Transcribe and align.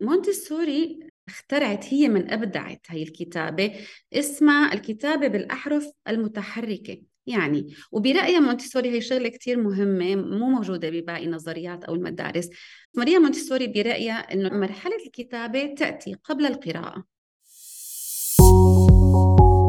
مونتسوري 0.00 1.00
اخترعت 1.28 1.94
هي 1.94 2.08
من 2.08 2.30
أبدعت 2.30 2.80
هي 2.88 3.02
الكتابة 3.02 3.72
اسمها 4.12 4.72
الكتابة 4.72 5.28
بالأحرف 5.28 5.90
المتحركة. 6.08 7.02
يعني 7.26 7.74
وبرأيها 7.92 8.40
مونتسوري 8.40 8.90
هي 8.90 9.00
شغلة 9.00 9.28
كتير 9.28 9.62
مهمة 9.62 10.16
مو 10.16 10.48
موجودة 10.48 10.90
بباقي 10.90 11.24
النظريات 11.24 11.84
أو 11.84 11.94
المدارس. 11.94 12.48
ماريا 12.94 13.18
مونتسوري 13.18 13.66
برأيها 13.66 14.32
أنه 14.32 14.48
مرحلة 14.48 14.96
الكتابة 15.06 15.74
تأتي 15.74 16.14
قبل 16.24 16.46
القراءة. 16.46 17.04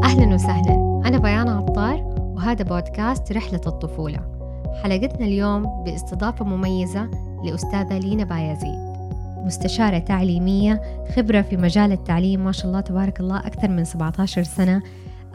أهلا 0.04 0.34
وسهلا. 0.34 1.02
أنا 1.05 1.18
بيان 1.18 1.48
عطار 1.48 1.95
وهذا 2.20 2.63
بودكاست 2.63 3.32
رحلة 3.32 3.61
الطفولة. 3.68 4.41
حلقتنا 4.84 5.25
اليوم 5.25 5.84
باستضافة 5.84 6.45
مميزة 6.45 7.11
لأستاذة 7.45 8.00
لينا 8.00 8.23
بايزيد. 8.23 8.91
مستشارة 9.46 10.00
تعليمية 10.00 10.82
خبرة 11.16 11.42
في 11.42 11.57
مجال 11.57 11.92
التعليم 11.92 12.43
ما 12.43 12.52
شاء 12.52 12.65
الله 12.65 12.82
تبارك 12.82 13.20
الله 13.20 13.38
أكثر 13.38 13.68
من 13.68 13.84
17 13.84 14.43
سنة 14.43 14.84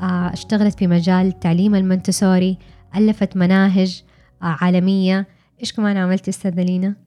آه، 0.03 0.33
اشتغلت 0.33 0.79
في 0.79 0.87
مجال 0.87 1.27
التعليم 1.27 1.75
المنتسوري 1.75 2.59
ألفت 2.97 3.37
مناهج 3.37 4.03
آه، 4.43 4.57
عالمية 4.61 5.27
إيش 5.61 5.73
كمان 5.73 5.97
عملتي 5.97 6.31
أستاذة 6.31 6.63
لينا؟ 6.63 7.06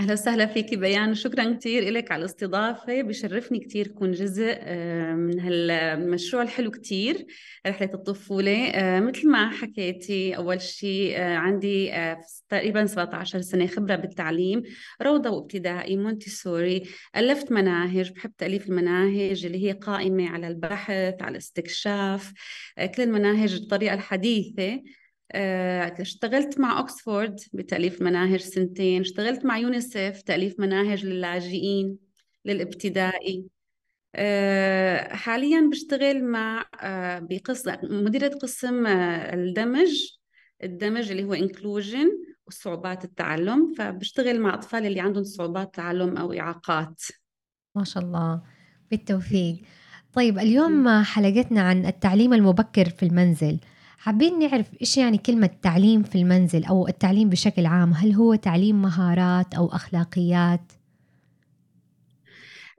أهلا 0.00 0.12
وسهلا 0.12 0.46
فيك 0.46 0.74
بيان. 0.74 1.14
شكرا 1.14 1.52
كثير 1.52 1.90
لك 1.90 2.12
على 2.12 2.20
الاستضافة. 2.20 3.02
بشرفني 3.02 3.58
كثير 3.58 3.88
كون 3.88 4.12
جزء 4.12 4.54
آه، 4.58 5.14
من 5.14 5.40
هالمشروع 5.40 6.42
الحلو 6.42 6.70
كثير 6.70 7.26
رحلة 7.66 7.90
الطفولة. 7.94 8.68
آه، 8.68 9.00
مثل 9.00 9.28
ما 9.30 9.50
حكيتي 9.50 10.36
أول 10.36 10.60
شيء 10.60 11.14
آه، 11.16 11.36
عندي 11.36 11.92
تقريبا 12.48 12.86
17 12.86 13.40
سنة 13.40 13.66
خبرة 13.66 13.96
بالتعليم 13.96 14.62
روضة 15.02 15.30
وابتدائي 15.30 15.96
مونتيسوري. 15.96 16.82
ألفت 17.16 17.52
مناهج 17.52 18.12
بحب 18.12 18.32
تأليف 18.38 18.68
المناهج 18.68 19.46
اللي 19.46 19.66
هي 19.66 19.72
قائمة 19.72 20.28
على 20.28 20.48
البحث 20.48 21.22
على 21.22 21.32
الاستكشاف. 21.32 22.32
كل 22.96 23.02
المناهج 23.02 23.58
بالطريقة 23.60 23.94
الحديثة. 23.94 24.72
آه، 24.74 24.82
اشتغلت 26.00 26.60
مع 26.60 26.80
أكسفورد 26.80 27.40
بتأليف 27.52 28.02
مناهج 28.02 28.40
سنتين 28.40 29.00
اشتغلت 29.00 29.44
مع 29.44 29.58
يونيسف 29.58 30.22
تأليف 30.22 30.60
مناهج 30.60 31.06
للاجئين 31.06 31.98
للابتدائي. 32.44 33.44
آه، 34.14 35.14
حاليا 35.14 35.68
بشتغل 35.70 36.24
مع 36.24 36.64
آه، 36.80 37.18
بقسم 37.18 37.72
مديرة 37.82 38.28
قسم 38.28 38.86
الدمج 38.86 40.08
الدمج 40.62 41.10
اللي 41.10 41.24
هو 41.24 41.34
inclusion 41.34 42.10
وصعوبات 42.46 43.04
التعلم. 43.04 43.74
فبشتغل 43.74 44.40
مع 44.40 44.54
أطفال 44.54 44.86
اللي 44.86 45.00
عندهم 45.00 45.24
صعوبات 45.24 45.74
تعلم 45.74 46.16
أو 46.16 46.32
إعاقات. 46.32 47.02
ما 47.74 47.84
شاء 47.84 48.02
الله 48.02 48.42
بالتوفيق. 48.90 49.62
طيب 50.12 50.38
اليوم 50.38 51.02
حلقتنا 51.02 51.60
عن 51.60 51.86
التعليم 51.86 52.34
المبكر 52.34 52.88
في 52.88 53.02
المنزل. 53.02 53.58
حابين 54.02 54.38
نعرف 54.38 54.66
إيش 54.80 54.96
يعني 54.96 55.18
كلمة 55.18 55.50
تعليم 55.62 56.02
في 56.02 56.18
المنزل 56.18 56.64
أو 56.64 56.88
التعليم 56.88 57.28
بشكل 57.28 57.66
عام؟ 57.66 57.92
هل 57.92 58.12
هو 58.12 58.34
تعليم 58.34 58.82
مهارات 58.82 59.54
أو 59.54 59.66
أخلاقيات؟ 59.66 60.60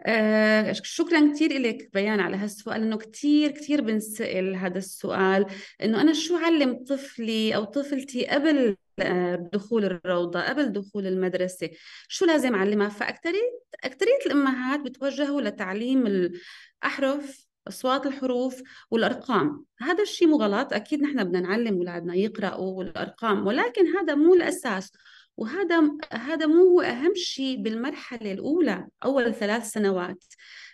آه 0.06 0.72
شكرا 0.72 1.34
كثير 1.34 1.62
لك 1.62 1.90
بيان 1.94 2.20
على 2.20 2.38
هالسؤال 2.38 2.82
إنه 2.82 2.98
كثير 2.98 3.52
كثير 3.52 3.82
بنسأل 3.82 4.56
هذا 4.56 4.78
السؤال 4.78 5.46
إنه 5.84 6.02
أنا 6.02 6.14
شو 6.14 6.38
علم 6.38 6.84
طفلي 6.84 7.56
أو 7.56 7.64
طفلتي 7.64 8.26
قبل 8.26 8.78
آه، 9.00 9.50
دخول 9.54 9.86
الروضة 9.86 10.42
قبل 10.42 10.72
دخول 10.72 11.08
المدرسة؟ 11.08 11.70
شو 12.08 12.26
لازم 12.26 12.56
أعلمها؟ 12.56 12.90
فأكثرية 12.90 13.60
أكثرية 13.84 14.20
الأمهات 14.26 14.80
بتوجهوا 14.80 15.42
لتعليم 15.42 16.08
الأحرف 16.08 17.53
أصوات 17.68 18.06
الحروف 18.06 18.62
والأرقام. 18.92 19.66
هذا 19.82 20.04
الشيء 20.04 20.28
مو 20.28 20.38
غلط 20.38 20.74
أكيد 20.74 21.02
نحن 21.02 21.24
بدنا 21.24 21.40
نعلم 21.40 21.78
أولادنا 21.78 22.16
يقرأوا 22.16 22.84
الأرقام 22.84 23.48
ولكن 23.48 23.88
هذا 23.88 24.16
مو 24.16 24.34
الأساس 24.34 24.92
وهذا 25.38 25.82
هذا 26.14 26.46
مو 26.46 26.68
هو 26.68 26.82
أهم 26.82 27.14
شيء 27.16 27.58
بالمرحلة 27.62 28.32
الأولى 28.32 28.88
أول 29.06 29.34
ثلاث 29.34 29.72
سنوات. 29.72 30.24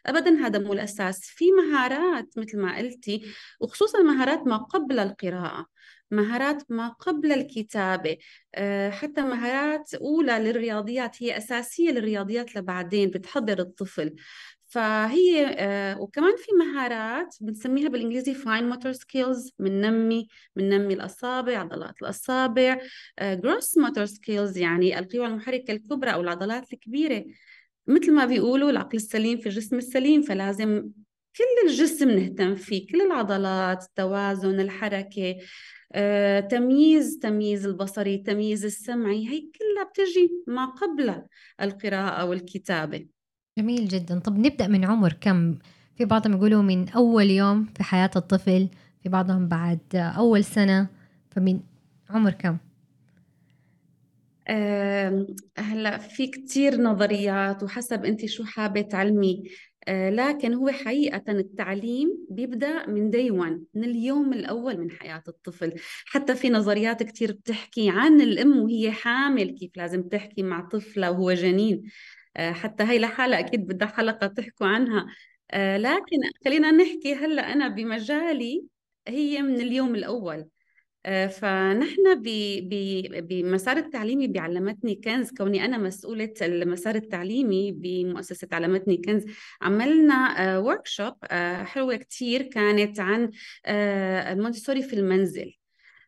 ابدا 0.05 0.31
هذا 0.45 0.59
مو 0.59 0.73
الأساس. 0.73 1.19
في 1.21 1.45
مهارات 1.51 2.37
مثل 2.37 2.59
ما 2.59 2.77
قلتي 2.77 3.25
وخصوصا 3.59 3.99
مهارات 4.01 4.47
ما 4.47 4.57
قبل 4.57 4.99
القراءة 4.99 5.65
مهارات 6.11 6.63
ما 6.71 6.87
قبل 6.87 7.31
الكتابة 7.31 8.17
آه، 8.55 8.89
حتى 8.89 9.21
مهارات 9.21 9.93
أولى 9.93 10.39
للرياضيات 10.39 11.23
هي 11.23 11.37
أساسية 11.37 11.91
للرياضيات 11.91 12.55
لبعدين 12.55 13.09
بتحضر 13.09 13.59
الطفل. 13.59 14.15
فهي 14.69 15.45
آه 15.57 16.01
وكمان 16.01 16.35
في 16.37 16.51
مهارات 16.59 17.35
بنسميها 17.41 17.89
بالإنجليزي 17.89 18.33
fine 18.33 18.69
motor 18.69 18.91
skills 18.91 19.53
بننمي 19.59 20.27
بننمي 20.55 20.93
الأصابع 20.93 21.57
عضلات 21.57 21.95
الأصابع 22.01 22.79
gross 23.21 23.77
motor 23.77 24.05
skills 24.05 24.57
يعني 24.57 24.99
القوى 24.99 25.25
المحركة 25.25 25.71
الكبرى 25.71 26.13
أو 26.13 26.21
العضلات 26.21 26.73
الكبيرة. 26.73 27.25
مثل 27.87 28.13
ما 28.13 28.25
بيقولوا 28.25 28.69
العقل 28.69 28.97
السليم 28.97 29.37
في 29.37 29.45
الجسم 29.45 29.77
السليم 29.77 30.21
فلازم 30.21 30.89
كل 31.37 31.69
الجسم 31.69 32.09
نهتم 32.09 32.55
فيه 32.55 32.87
كل 32.87 33.01
العضلات 33.01 33.83
التوازن 33.83 34.59
الحركة 34.59 35.35
آه، 35.91 36.39
تمييز 36.39 37.19
تمييز 37.21 37.65
البصري 37.65 38.17
تمييز 38.17 38.65
السمعي 38.65 39.27
هي 39.29 39.41
كلها 39.41 39.83
بتجي 39.83 40.31
ما 40.47 40.65
قبل 40.65 41.23
القراءة 41.61 42.25
والكتابة 42.25 43.18
جميل 43.59 43.87
جدا. 43.87 44.19
طب 44.19 44.37
نبدأ 44.37 44.67
من 44.67 44.85
عمر. 44.85 45.13
كم؟ 45.13 45.57
في 45.95 46.05
بعضهم 46.05 46.33
يقولوا 46.33 46.61
من 46.61 46.89
أول 46.89 47.29
يوم 47.29 47.65
في 47.77 47.83
حياة 47.83 48.11
الطفل 48.15 48.69
في 49.03 49.09
بعضهم 49.09 49.47
بعد 49.47 49.79
أول 49.95 50.43
سنة. 50.43 50.87
فمن 51.31 51.59
عمر 52.09 52.31
كم؟ 52.31 52.57
هلا 55.57 55.97
في 55.97 56.27
كتير 56.27 56.81
نظريات 56.81 57.63
وحسب 57.63 58.05
أنت 58.05 58.25
شو 58.25 58.43
حابة 58.43 58.81
تعلمي. 58.81 59.43
أه 59.87 60.09
لكن 60.09 60.53
هو 60.53 60.69
حقيقة 60.69 61.31
التعليم 61.31 62.25
بيبدأ 62.29 62.87
من 62.89 63.09
دي 63.09 63.31
1 63.31 63.63
من 63.73 63.83
اليوم 63.83 64.33
الأول 64.33 64.77
من 64.79 64.91
حياة 64.91 65.23
الطفل. 65.27 65.73
حتى 66.05 66.35
في 66.35 66.49
نظريات 66.49 67.03
كتير 67.03 67.31
بتحكي 67.31 67.89
عن 67.89 68.21
الأم 68.21 68.59
وهي 68.59 68.91
حامل 68.91 69.49
كيف 69.49 69.71
لازم 69.77 70.01
تحكي 70.03 70.43
مع 70.43 70.61
طفلة 70.69 71.11
وهو 71.11 71.33
جنين. 71.33 71.83
حتى 72.39 72.83
هي 72.83 72.99
لحالها 72.99 73.39
أكيد 73.39 73.67
بدها 73.67 73.87
حلقة 73.87 74.27
تحكوا 74.27 74.67
عنها. 74.67 75.05
آه، 75.51 75.77
لكن 75.77 76.17
خلينا 76.45 76.71
نحكي 76.71 77.15
هلأ 77.15 77.53
أنا 77.53 77.67
بمجالي 77.67 78.63
هي 79.07 79.41
من 79.41 79.55
اليوم 79.55 79.95
الأول. 79.95 80.45
آه، 81.05 81.27
فنحن 81.27 82.21
بمسار 83.21 83.77
التعليمي 83.77 84.27
بعلمتني 84.27 84.95
كنز. 84.95 85.31
كوني 85.31 85.65
أنا 85.65 85.77
مسؤولة 85.77 86.33
المسار 86.41 86.95
التعليمي 86.95 87.71
بمؤسسة 87.71 88.47
علمتني 88.51 88.97
كنز 88.97 89.25
عملنا 89.61 90.57
ورك 90.57 90.87
شوب 90.87 91.13
حلوة 91.63 91.95
كتير 91.95 92.41
كانت 92.41 92.99
عن 92.99 93.31
المونتسوري 93.67 94.83
في 94.83 94.93
المنزل. 94.93 95.53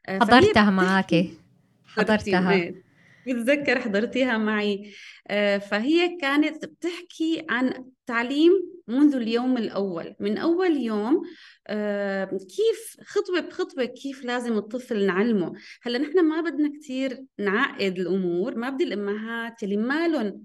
حضرتها 0.08 0.69
معاكي. 0.69 1.34
حضرتها. 1.86 2.74
بتذكر 3.27 3.79
حضرتيها 3.79 4.37
معي. 4.37 4.93
آه، 5.27 5.57
فهي 5.57 6.17
كانت 6.21 6.65
بتحكي 6.65 7.45
عن 7.49 7.85
تعليم 8.05 8.51
منذ 8.87 9.15
اليوم 9.15 9.57
الأول. 9.57 10.15
من 10.19 10.37
أول 10.37 10.77
يوم 10.77 11.21
آه، 11.67 12.25
كيف 12.25 12.97
خطوة 13.05 13.39
بخطوة 13.39 13.85
كيف 13.85 14.25
لازم 14.25 14.57
الطفل 14.57 15.05
نعلمه. 15.05 15.53
هلأ 15.83 15.99
نحن 15.99 16.25
ما 16.25 16.41
بدنا 16.41 16.71
كثير 16.79 17.23
نعقد 17.39 17.99
الأمور 17.99 18.55
ما 18.55 18.69
بدي 18.69 18.83
الأمهات 18.83 19.63
اللي 19.63 19.77
ما 19.77 20.07
لهم 20.07 20.43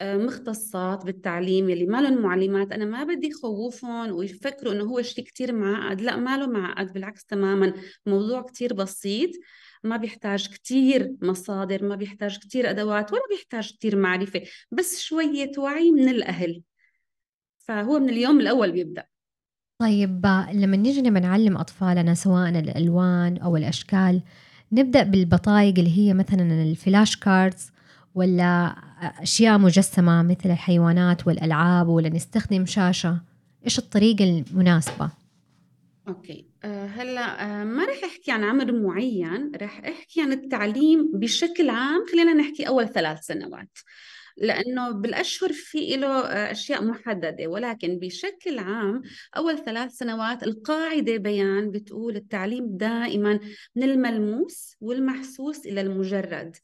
آه، 0.00 0.16
مختصات 0.16 1.04
بالتعليم 1.04 1.70
اللي 1.70 1.86
ما 1.86 2.00
لهم 2.00 2.22
معلمات. 2.22 2.72
أنا 2.72 2.84
ما 2.84 3.04
بدي 3.04 3.32
خوفهم 3.32 4.12
ويفكروا 4.12 4.72
إنه 4.72 4.84
هو 4.84 5.02
شيء 5.02 5.24
كثير 5.24 5.54
معقد. 5.54 6.00
لا 6.00 6.16
ما 6.16 6.36
له 6.36 6.46
معقد 6.46 6.92
بالعكس 6.92 7.24
تماما 7.24 7.74
موضوع 8.06 8.42
كثير 8.42 8.74
بسيط. 8.74 9.30
ما 9.84 9.96
بيحتاج 9.96 10.48
كتير 10.48 11.16
مصادر 11.22 11.84
ما 11.84 11.96
بيحتاج 11.96 12.38
كتير 12.38 12.70
أدوات 12.70 13.12
ولا 13.12 13.22
بيحتاج 13.30 13.72
كتير 13.72 13.96
معرفة 13.96 14.42
بس 14.70 15.00
شوية 15.00 15.52
وعي 15.58 15.90
من 15.90 16.08
الأهل. 16.08 16.62
فهو 17.58 17.98
من 17.98 18.08
اليوم 18.08 18.40
الأول 18.40 18.72
بيبدأ. 18.72 19.04
طيب 19.78 20.26
لما 20.52 20.76
نيجي 20.76 21.02
لما 21.02 21.20
نعلم 21.20 21.56
أطفالنا 21.56 22.14
سواء 22.14 22.48
الألوان 22.48 23.36
أو 23.36 23.56
الأشكال 23.56 24.22
نبدأ 24.72 25.02
بالبطايق 25.02 25.78
اللي 25.78 25.98
هي 25.98 26.14
مثلا 26.14 26.62
الفلاش 26.62 27.16
كاردز 27.16 27.70
ولا 28.14 28.74
أشياء 29.00 29.58
مجسمة 29.58 30.22
مثل 30.22 30.50
الحيوانات 30.50 31.26
والألعاب 31.26 31.88
ولا 31.88 32.08
نستخدم 32.08 32.66
شاشة؟ 32.66 33.20
إيش 33.64 33.78
الطريقة 33.78 34.24
المناسبة؟ 34.24 35.10
أوكي. 36.08 36.32
آه، 36.32 36.47
هلا 36.66 37.44
آه، 37.44 37.64
ما 37.64 37.84
رح 37.84 38.04
أحكي 38.04 38.30
عن 38.30 38.44
عمر 38.44 38.72
معين 38.72 39.52
رح 39.56 39.84
أحكي 39.84 40.20
عن 40.20 40.32
التعليم 40.32 41.10
بشكل 41.14 41.70
عام 41.70 42.06
خلينا 42.12 42.34
نحكي 42.34 42.68
أول 42.68 42.88
ثلاث 42.88 43.20
سنوات. 43.20 43.78
لأنه 44.40 44.90
بالأشهر 44.90 45.52
في 45.52 45.96
له 45.96 46.20
أشياء 46.50 46.84
محددة 46.84 47.46
ولكن 47.46 47.98
بشكل 47.98 48.58
عام 48.58 49.02
أول 49.36 49.58
ثلاث 49.58 49.92
سنوات 49.92 50.42
القاعدة 50.42 51.16
بيان 51.16 51.70
بتقول 51.70 52.16
التعليم 52.16 52.76
دائما 52.76 53.40
من 53.76 53.82
الملموس 53.82 54.76
والمحسوس 54.80 55.66
إلى 55.66 55.80
المجرد 55.80 56.56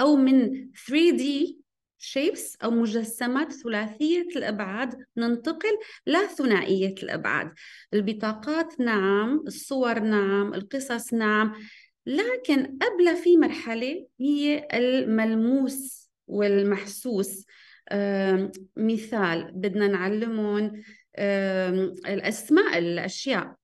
أو 0.00 0.16
من 0.16 0.70
3D 0.74 1.56
شيبس 1.98 2.56
أو 2.64 2.70
مجسمات 2.70 3.52
ثلاثية 3.52 4.28
الأبعاد 4.36 5.04
ننتقل 5.16 5.78
لا 6.06 6.26
ثنائية 6.26 6.94
الأبعاد. 7.02 7.52
البطاقات 7.94 8.80
نعم 8.80 9.42
الصور 9.46 9.98
نعم 9.98 10.54
القصص 10.54 11.14
نعم 11.14 11.54
لكن 12.06 12.78
قبل 12.82 13.16
في 13.16 13.36
مرحلة 13.36 14.06
هي 14.20 14.68
الملموس 14.72 16.10
والمحسوس. 16.26 17.44
مثال 18.76 19.52
بدنا 19.54 19.88
نعلمهم 19.88 20.82
الأسماء 22.08 22.78
الأشياء. 22.78 23.54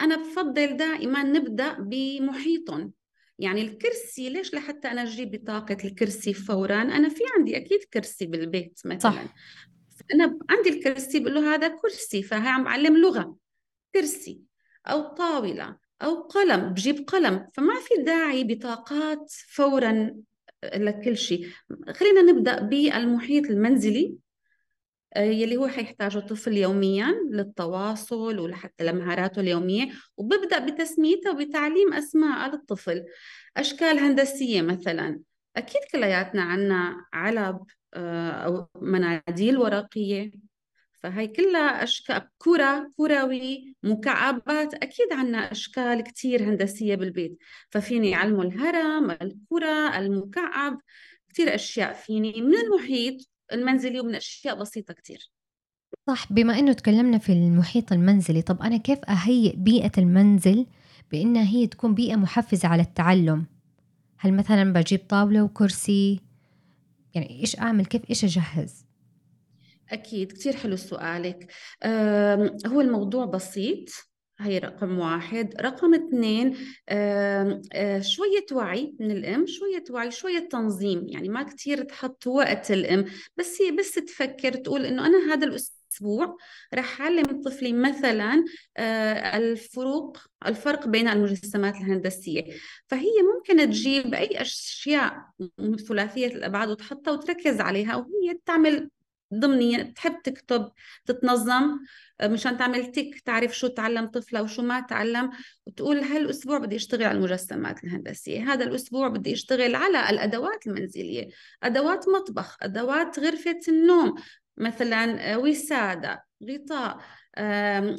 أنا 0.00 0.16
بفضل 0.16 0.76
دائما 0.76 1.22
نبدأ 1.22 1.72
بمحيطهم. 1.80 2.92
يعني 3.38 3.62
الكرسي 3.62 4.30
ليش 4.30 4.54
لحتى 4.54 4.88
أنا 4.88 5.02
أجيب 5.02 5.30
بطاقة 5.30 5.76
الكرسي 5.84 6.34
فورا؟ 6.34 6.82
أنا 6.82 7.08
في 7.08 7.22
عندي 7.36 7.56
أكيد 7.56 7.84
كرسي 7.84 8.26
بالبيت 8.26 8.80
مثلا. 8.84 9.10
صح. 9.10 9.34
أنا 10.14 10.38
عندي 10.50 10.68
الكرسي 10.68 11.20
بقول 11.20 11.34
له 11.34 11.54
هذا 11.54 11.68
كرسي 11.68 12.22
فهي 12.22 12.48
عم 12.48 12.64
بعلم 12.64 12.96
لغة. 12.96 13.36
كرسي 13.94 14.40
أو 14.86 15.02
طاولة 15.02 15.76
أو 16.02 16.22
قلم 16.22 16.68
بجيب 16.68 17.04
قلم. 17.06 17.48
فما 17.54 17.74
في 17.80 18.02
داعي 18.02 18.44
بطاقات 18.44 19.32
فورا 19.48 20.14
لكل 20.74 21.16
شيء. 21.16 21.48
خلينا 21.90 22.22
نبدأ 22.22 22.60
بالمحيط 22.60 23.50
المنزلي. 23.50 24.14
يلي 25.16 25.56
هو 25.56 25.68
حيحتاجه 25.68 26.18
الطفل 26.18 26.56
يوميا 26.56 27.14
للتواصل 27.30 28.38
ولحتى 28.38 28.84
لمهاراته 28.84 29.40
اليومية 29.40 29.88
وببدأ 30.16 30.58
بتسميته 30.58 31.30
وبتعليم 31.30 31.92
أسماء 31.94 32.50
للطفل 32.50 33.04
أشكال 33.56 33.98
هندسية 33.98 34.62
مثلا 34.62 35.20
أكيد 35.56 35.82
كلياتنا 35.92 36.42
عنا 36.42 37.04
علب 37.12 37.60
آه، 37.94 38.30
أو 38.30 38.68
مناديل 38.80 39.58
ورقية 39.58 40.30
فهي 41.00 41.26
كلها 41.26 41.82
أشكال 41.82 42.28
كرة 42.38 42.92
كروي 42.96 43.76
مكعبات 43.82 44.74
أكيد 44.74 45.12
عنا 45.12 45.52
أشكال 45.52 46.00
كتير 46.02 46.42
هندسية 46.42 46.94
بالبيت. 46.94 47.38
ففيني 47.70 48.14
علمه 48.14 48.42
الهرم 48.42 49.10
الكرة 49.10 49.98
المكعب 49.98 50.80
كتير 51.28 51.54
أشياء 51.54 51.92
فيني. 51.92 52.42
من 52.42 52.54
المحيط 52.54 53.28
المنزلي 53.52 54.00
ومن 54.00 54.14
أشياء 54.14 54.60
بسيطة 54.60 54.94
كتير. 54.94 55.30
صح 56.06 56.32
بما 56.32 56.58
أنه 56.58 56.72
تكلمنا 56.72 57.18
في 57.18 57.32
المحيط 57.32 57.92
المنزلي 57.92 58.42
طب 58.42 58.62
أنا 58.62 58.76
كيف 58.76 58.98
أهيئ 58.98 59.56
بيئة 59.56 59.92
المنزل 59.98 60.66
بأنها 61.12 61.42
هي 61.42 61.66
تكون 61.66 61.94
بيئة 61.94 62.16
محفزة 62.16 62.68
على 62.68 62.82
التعلم؟ 62.82 63.46
هل 64.18 64.34
مثلا 64.34 64.72
بجيب 64.72 65.00
طاولة 65.08 65.42
وكرسي؟ 65.42 66.20
يعني 67.14 67.40
إيش 67.40 67.58
أعمل؟ 67.58 67.86
كيف 67.86 68.10
إيش 68.10 68.24
أجهز؟ 68.24 68.84
أكيد 69.90 70.32
كتير 70.32 70.56
حلو 70.56 70.76
سؤالك 70.76 71.52
هو 72.66 72.80
الموضوع 72.80 73.24
بسيط. 73.24 74.07
هي 74.40 74.58
رقم 74.58 74.98
واحد. 74.98 75.54
رقم 75.60 75.94
اثنين 75.94 76.56
آه 76.88 78.00
شوية 78.00 78.46
وعي 78.52 78.94
من 79.00 79.10
الأم 79.10 79.46
شوية 79.46 79.84
وعي 79.90 80.10
شوية 80.10 80.48
تنظيم. 80.48 81.08
يعني 81.08 81.28
ما 81.28 81.42
كتير 81.42 81.82
تحط 81.84 82.26
وقت 82.26 82.70
الأم 82.70 83.04
بس 83.36 83.62
هي 83.62 83.70
بس 83.70 83.94
تفكر 83.94 84.52
تقول 84.54 84.84
إنه 84.84 85.06
أنا 85.06 85.34
هذا 85.34 85.46
الأسبوع 85.46 86.36
رح 86.74 87.00
أعلم 87.00 87.42
طفلي 87.42 87.72
مثلا 87.72 88.44
آه 88.76 89.36
الفروق 89.36 90.18
الفرق 90.46 90.88
بين 90.88 91.08
المجسمات 91.08 91.74
الهندسية. 91.76 92.44
فهي 92.86 93.10
ممكن 93.34 93.70
تجيب 93.70 94.14
أي 94.14 94.40
أشياء 94.42 95.14
ثلاثية 95.88 96.26
الأبعاد 96.26 96.68
وتحطها 96.68 97.12
وتركز 97.12 97.60
عليها 97.60 97.96
وهي 97.96 98.38
تعمل 98.46 98.90
ضمنيا 99.34 99.82
تحب 99.82 100.22
تكتب 100.22 100.70
تتنظم 101.06 101.78
آه، 102.20 102.28
مشان 102.28 102.58
تعمل 102.58 102.92
تيك 102.92 103.20
تعرف 103.20 103.58
شو 103.58 103.66
تعلم 103.66 104.06
طفلة 104.06 104.42
وشو 104.42 104.62
ما 104.62 104.80
تعلم 104.80 105.30
وتقول 105.66 105.98
هالأسبوع 105.98 106.58
بدي 106.58 106.76
أشتغل 106.76 107.04
على 107.04 107.18
المجسمات 107.18 107.84
الهندسية 107.84 108.52
هذا 108.52 108.64
الأسبوع 108.64 109.08
بدي 109.08 109.32
أشتغل 109.32 109.74
على 109.74 110.10
الأدوات 110.10 110.66
المنزلية 110.66 111.28
أدوات 111.62 112.08
مطبخ 112.08 112.56
أدوات 112.62 113.18
غرفة 113.18 113.60
النوم 113.68 114.14
مثلا 114.56 115.32
آه، 115.32 115.38
وسادة 115.38 116.24
غطاء 116.50 116.98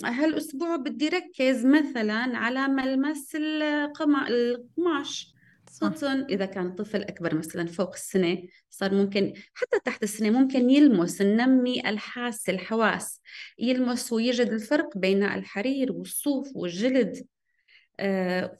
هالأسبوع 0.05 0.75
بدي 0.75 1.09
ركز 1.09 1.65
مثلا 1.65 2.37
على 2.37 2.67
ملمس 2.67 3.35
القماش. 3.35 5.33
خصوصا 5.81 6.25
إذا 6.29 6.45
كان 6.45 6.75
طفل 6.75 7.01
أكبر 7.01 7.35
مثلا 7.35 7.67
فوق 7.67 7.93
السنة 7.93 8.43
صار 8.69 8.93
ممكن 8.93 9.33
حتى 9.53 9.79
تحت 9.85 10.03
السنة 10.03 10.29
ممكن 10.29 10.69
يلمس 10.69 11.21
ننمي 11.21 11.89
الحاسة 11.89 12.53
الحواس 12.53 13.21
يلمس 13.59 14.13
ويجد 14.13 14.47
الفرق 14.47 14.97
بين 14.97 15.23
الحرير 15.23 15.91
والصوف 15.91 16.55
والجلد. 16.55 17.27
آه 17.99 18.59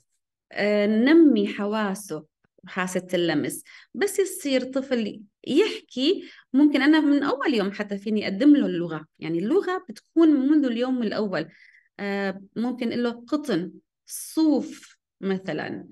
آه 0.52 0.86
نمي 0.86 1.48
حواسه 1.48 2.26
وحاسة 2.64 3.08
اللمس. 3.14 3.64
بس 3.94 4.20
يصير 4.20 4.64
طفل 4.64 5.22
يحكي 5.48 6.30
ممكن 6.54 6.82
أنا 6.82 7.00
من 7.00 7.24
أول 7.24 7.54
يوم 7.54 7.72
حتى 7.72 7.98
فيني 7.98 8.24
أقدم 8.28 8.56
له 8.56 8.66
اللغة. 8.66 9.06
يعني 9.20 9.40
اللغة 9.40 9.86
بتكون 9.90 10.30
منذ 10.30 10.66
اليوم 10.66 11.04
الأول. 11.04 11.50
آه 12.00 12.42
ممكن 12.56 12.90
له 12.90 13.12
قطن 13.12 13.72
صوف 14.06 14.98
مثلا. 15.22 15.88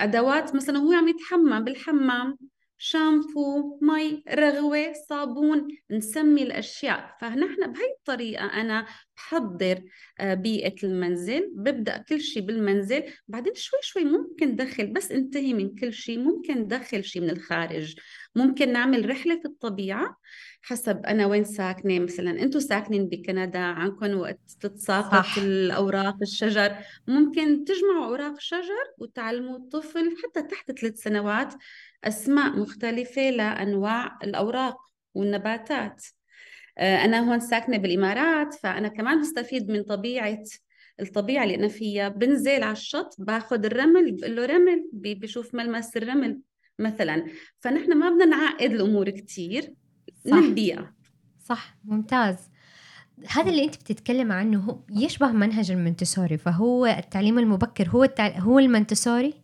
أدوات 0.00 0.54
مثلا 0.54 0.78
هو 0.78 0.92
عم 0.92 1.08
يتحمم 1.08 1.64
بالحمام. 1.64 2.38
شامبو 2.78 3.78
مي 3.82 4.22
رغوة 4.34 4.92
صابون 5.08 5.68
نسمي 5.90 6.42
الأشياء. 6.42 7.16
فنحن 7.20 7.72
بهي 7.72 7.90
الطريقة 7.98 8.44
أنا 8.44 8.86
بحضر 9.16 9.82
آه، 10.20 10.34
بيئة 10.34 10.74
المنزل 10.84 11.52
ببدأ 11.54 11.98
كل 11.98 12.20
شيء 12.20 12.42
بالمنزل. 12.42 13.02
بعدين 13.28 13.54
شوي 13.54 13.78
شوي 13.82 14.04
ممكن 14.04 14.56
دخل 14.56 14.86
بس 14.86 15.12
انتهي 15.12 15.54
من 15.54 15.74
كل 15.74 15.92
شيء 15.92 16.18
ممكن 16.18 16.66
دخل 16.66 17.04
شيء 17.04 17.22
من 17.22 17.30
الخارج. 17.30 17.94
ممكن 18.36 18.72
نعمل 18.72 19.10
رحلة 19.10 19.40
في 19.40 19.44
الطبيعة 19.44 20.18
حسب 20.62 21.06
أنا 21.06 21.26
وين 21.26 21.44
ساكنة. 21.44 21.98
مثلا 21.98 22.30
أنتم 22.42 22.60
ساكنين 22.60 23.08
بكندا 23.08 23.58
عندكم 23.58 24.18
وقت 24.18 24.40
تتساقط. 24.60 25.38
الأوراق 25.38 26.16
الشجر. 26.22 26.76
ممكن 27.06 27.64
تجمعوا 27.64 28.06
أوراق 28.06 28.40
شجر 28.40 28.84
وتعلموا 28.98 29.56
الطفل 29.56 30.16
حتى 30.22 30.42
تحت 30.42 30.72
ثلاث 30.72 31.02
سنوات 31.02 31.54
أسماء 32.04 32.58
مختلفة 32.58 33.30
لأنواع 33.30 34.18
الأوراق 34.24 34.76
والنباتات. 35.14 36.04
آه، 36.78 37.04
أنا 37.04 37.30
هون 37.30 37.40
ساكنة 37.40 37.76
بالإمارات 37.76 38.54
فأنا 38.54 38.88
كمان 38.88 39.20
بستفيد 39.20 39.70
من 39.70 39.82
طبيعة 39.82 40.42
الطبيعة 41.00 41.44
اللي 41.44 41.54
أنا 41.54 41.68
فيها. 41.68 42.08
بنزل 42.08 42.62
على 42.62 42.72
الشط 42.72 43.14
باخذ 43.18 43.64
الرمل 43.64 44.12
بقول 44.12 44.36
له 44.36 44.46
رمل 44.46 44.90
بشوف 44.92 45.54
ملمس 45.54 45.96
الرمل 45.96 46.40
مثلا. 46.78 47.26
فنحن 47.60 47.92
ما 47.92 48.10
بدنا 48.10 48.24
نعقد 48.24 48.70
الأمور 48.70 49.10
كتير 49.10 49.62
صح. 50.24 50.32
من 50.32 50.38
البيئة 50.38 50.94
صح 51.44 51.76
ممتاز. 51.84 52.36
هذا 53.28 53.50
اللي 53.50 53.64
أنت 53.64 53.74
بتتكلم 53.74 54.32
عنه 54.32 54.60
هو 54.60 54.78
يشبه 54.90 55.32
منهج 55.32 55.70
المنتسوري 55.70 56.38
فهو 56.38 56.86
التعليم 56.86 57.38
المبكر 57.38 57.88
هو 57.88 58.04
التع... 58.04 58.38
هو 58.38 58.58
المنتسوري؟ 58.58 59.34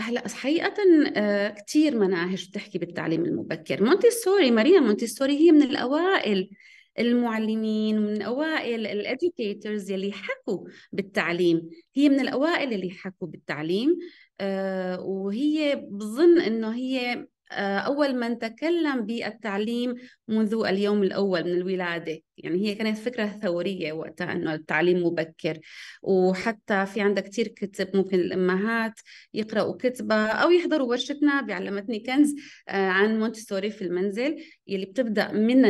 هلأ 0.00 0.28
حقيقة 0.28 0.74
آه، 1.16 1.48
كثير 1.48 1.98
مناهج 1.98 2.48
بتحكي 2.48 2.78
بالتعليم 2.78 3.24
المبكر. 3.24 3.84
مونتيسوري 3.84 4.50
ماريا 4.50 4.80
مونتيسوري 4.80 5.38
هي 5.38 5.52
من 5.52 5.62
الأوائل 5.62 6.50
المعلمين 6.98 8.00
من 8.00 8.22
أوائل 8.22 8.86
ال 8.86 8.96
educators 8.96 9.90
يلي 9.90 10.12
حكوا 10.12 10.68
بالتعليم. 10.92 11.70
هي 11.96 12.08
من 12.08 12.20
الأوائل 12.20 12.72
اللي 12.72 12.90
حكوا 12.90 13.28
بالتعليم 13.28 13.98
آه، 14.40 15.00
وهي 15.00 15.76
بظن 15.90 16.40
إنه 16.40 16.74
هي 16.74 17.26
أول 17.52 18.16
من 18.16 18.38
تكلم 18.38 19.06
بالتعليم 19.06 19.94
منذ 20.28 20.54
اليوم 20.66 21.02
الأول 21.02 21.44
من 21.44 21.50
الولادة. 21.50 22.20
يعني 22.36 22.66
هي 22.68 22.74
كانت 22.74 22.98
فكرة 22.98 23.26
ثورية 23.26 23.92
وقتها 23.92 24.32
أنه 24.32 24.54
التعليم 24.54 25.06
مبكر. 25.06 25.58
وحتى 26.02 26.86
في 26.86 27.00
عندها 27.00 27.22
كتير 27.22 27.48
كتب 27.48 27.96
ممكن 27.96 28.18
الأمهات 28.18 29.00
يقرأوا 29.34 29.76
كتبة 29.78 30.14
أو 30.26 30.50
يحضروا 30.50 30.88
ورشتنا 30.88 31.40
بعلمتني 31.40 32.00
كنز 32.00 32.34
آه، 32.68 32.88
عن 32.88 33.18
مونتسوري 33.20 33.70
في 33.70 33.82
المنزل 33.82 34.44
يلي 34.66 34.86
بتبدأ 34.86 35.32
من 35.32 35.64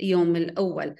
اليوم 0.00 0.36
الأول. 0.36 0.94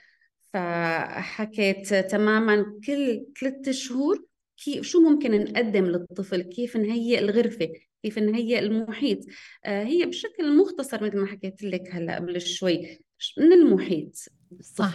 فحكيت 0.53 1.95
تماما 1.95 2.81
كل 2.87 3.27
ثلاثة 3.41 3.73
شهور 3.73 4.27
كيف 4.57 4.85
شو 4.87 5.01
ممكن 5.01 5.45
نقدم 5.45 5.85
للطفل؟ 5.85 6.43
كيف 6.43 6.77
نهيئ 6.77 7.19
الغرفة؟ 7.19 7.69
كيف 8.05 8.19
إن 8.19 8.35
هي 8.35 8.59
المحيط. 8.59 9.19
آه، 9.65 9.85
هي 9.85 10.07
بشكل 10.07 10.57
مختصر 10.57 11.05
مثل 11.05 11.19
ما 11.19 11.27
حكيت 11.27 11.63
لك 11.63 11.83
هلا 11.93 12.17
قبل 12.17 12.41
شوي 12.41 12.99
من 13.39 13.53
المحيط 13.53 14.17
صح. 14.61 14.93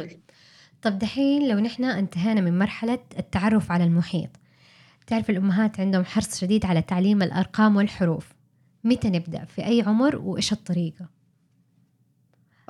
طب 0.81 0.99
دحين 0.99 1.47
لو 1.47 1.59
نحن 1.59 1.83
انتهينا 1.83 2.41
من 2.41 2.59
مرحلة 2.59 2.99
التعرف 3.19 3.71
على 3.71 3.83
المحيط 3.83 4.29
تعرف 5.07 5.29
الأمهات 5.29 5.79
عندهم 5.79 6.03
حرص 6.03 6.39
شديد 6.39 6.65
على 6.65 6.81
تعليم 6.81 7.21
الأرقام 7.21 7.75
والحروف. 7.75 8.33
متى 8.83 9.09
نبدأ؟ 9.09 9.45
في 9.45 9.65
أي 9.65 9.81
عمر؟ 9.81 10.15
وإيش 10.15 10.53
الطريقة؟ 10.53 11.09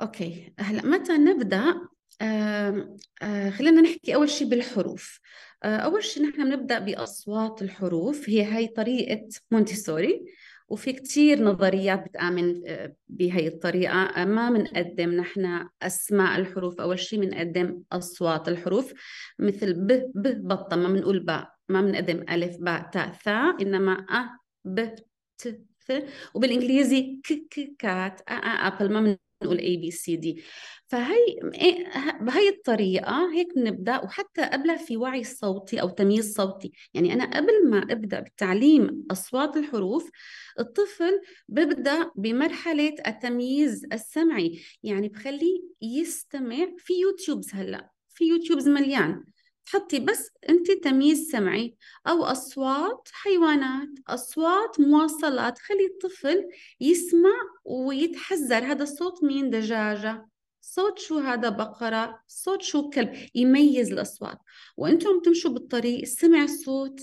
أوكي. 0.00 0.52
هلا 0.58 0.86
متى 0.86 1.12
نبدأ؟ 1.12 1.74
آه 2.20 3.50
خلينا 3.50 3.80
نحكي 3.80 4.14
أول 4.14 4.30
شيء 4.30 4.48
بالحروف. 4.48 5.20
آه 5.62 5.76
أول 5.76 6.04
شيء 6.04 6.22
نحن 6.28 6.44
بنبدأ 6.50 6.78
بأصوات 6.78 7.62
الحروف 7.62 8.28
هي 8.28 8.44
هاي 8.44 8.66
طريقة 8.66 9.28
مونتيسوري 9.50 10.24
وفي 10.68 10.92
كتير 10.92 11.42
نظريات 11.42 12.04
بتآمن 12.04 12.62
آه، 12.66 12.94
بهي 13.08 13.46
الطريقة. 13.48 14.24
ما 14.24 14.50
بنقدم 14.50 15.10
نحن 15.12 15.68
أسماء 15.82 16.40
الحروف 16.40 16.80
أول 16.80 16.98
شيء 16.98 17.20
بنقدم 17.20 17.82
أصوات 17.92 18.48
الحروف 18.48 18.92
مثل 19.38 19.72
ب 19.74 19.86
ب 20.14 20.48
بطة 20.48 20.76
ما 20.76 20.88
بنقول 20.88 21.20
باء 21.20 21.50
ما 21.68 21.80
بنقدم 21.80 22.24
ألف 22.30 22.56
باء 22.60 22.90
تاء 22.92 23.12
ثاء 23.12 23.62
إنما 23.62 23.92
أ 23.92 24.38
ب 24.64 24.94
ت 25.38 25.60
ث 25.86 25.92
وبالإنجليزي 26.34 27.20
c 27.24 27.32
c 27.50 27.74
cat 27.78 28.20
a 28.28 28.32
a 28.32 28.66
apple 28.66 28.92
ما 28.92 29.16
بنقول 29.40 29.58
A 29.58 29.76
B 29.76 29.90
C 29.90 30.16
D 30.16 30.42
فهي 30.86 31.16
إيه، 31.54 31.86
بهي 32.20 32.48
الطريقة 32.48 33.32
هيك 33.34 33.54
بنبدأ 33.56 33.98
وحتى 34.04 34.42
قبلها 34.42 34.76
في 34.76 34.96
وعي 34.96 35.24
صوتي 35.24 35.80
أو 35.80 35.88
تمييز 35.88 36.34
صوتي. 36.34 36.72
يعني 36.94 37.12
أنا 37.12 37.36
قبل 37.36 37.70
ما 37.70 37.78
أبدأ 37.90 38.20
بتعليم 38.20 39.06
أصوات 39.10 39.56
الحروف 39.56 40.10
الطفل 40.60 41.20
ببدأ 41.48 42.10
بمرحلة 42.16 42.94
التمييز 43.06 43.86
السمعي. 43.92 44.60
يعني 44.82 45.08
بخليه 45.08 45.60
يستمع. 45.82 46.56
في 46.78 46.94
YouTubes 47.00 47.50
هلأ 47.54 47.90
في 48.08 48.24
YouTubes 48.24 48.68
مليان. 48.68 49.24
تحطي 49.66 50.00
بس 50.00 50.30
انت 50.48 50.70
تمييز 50.70 51.30
سمعي 51.30 51.76
أو 52.06 52.24
اصوات 52.24 53.08
حيوانات 53.12 53.88
اصوات 54.08 54.80
مواصلات. 54.80 55.58
خلي 55.58 55.86
الطفل 55.86 56.48
يسمع 56.80 57.34
ويتحذر. 57.64 58.64
هذا 58.64 58.84
صوت 58.84 59.24
مين؟ 59.24 59.50
دجاجة. 59.50 60.28
صوت 60.60 60.98
شو 60.98 61.18
هذا؟ 61.18 61.48
بقرة. 61.48 62.22
صوت 62.28 62.62
شو؟ 62.62 62.90
كلب. 62.90 63.28
يميز 63.34 63.92
الأصوات. 63.92 64.38
وأنتم 64.76 65.20
تمشوا 65.20 65.50
بالطريق 65.50 66.04
سمع 66.04 66.46
صوت 66.46 67.00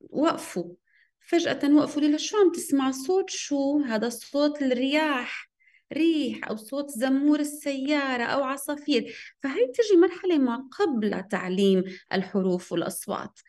وقفوا. 0.00 0.74
فجأة 1.20 1.74
وقفوا 1.74 2.02
لي 2.02 2.18
شو 2.18 2.36
عم 2.36 2.52
تسمع؟ 2.52 2.90
صوت 2.90 3.30
شو؟ 3.30 3.78
هذا 3.78 4.08
صوت 4.08 4.62
الرياح. 4.62 5.45
ريح 5.92 6.48
أو 6.48 6.56
صوت 6.56 6.90
زمور 6.90 7.40
السيارة 7.40 8.22
أو 8.22 8.42
عصافير 8.42 9.16
فهي 9.42 9.66
تجي 9.66 9.96
مرحلة 10.00 10.38
ما 10.38 10.68
قبل 10.78 11.22
تعليم 11.30 11.84
الحروف 12.12 12.72
والأصوات. 12.72 13.40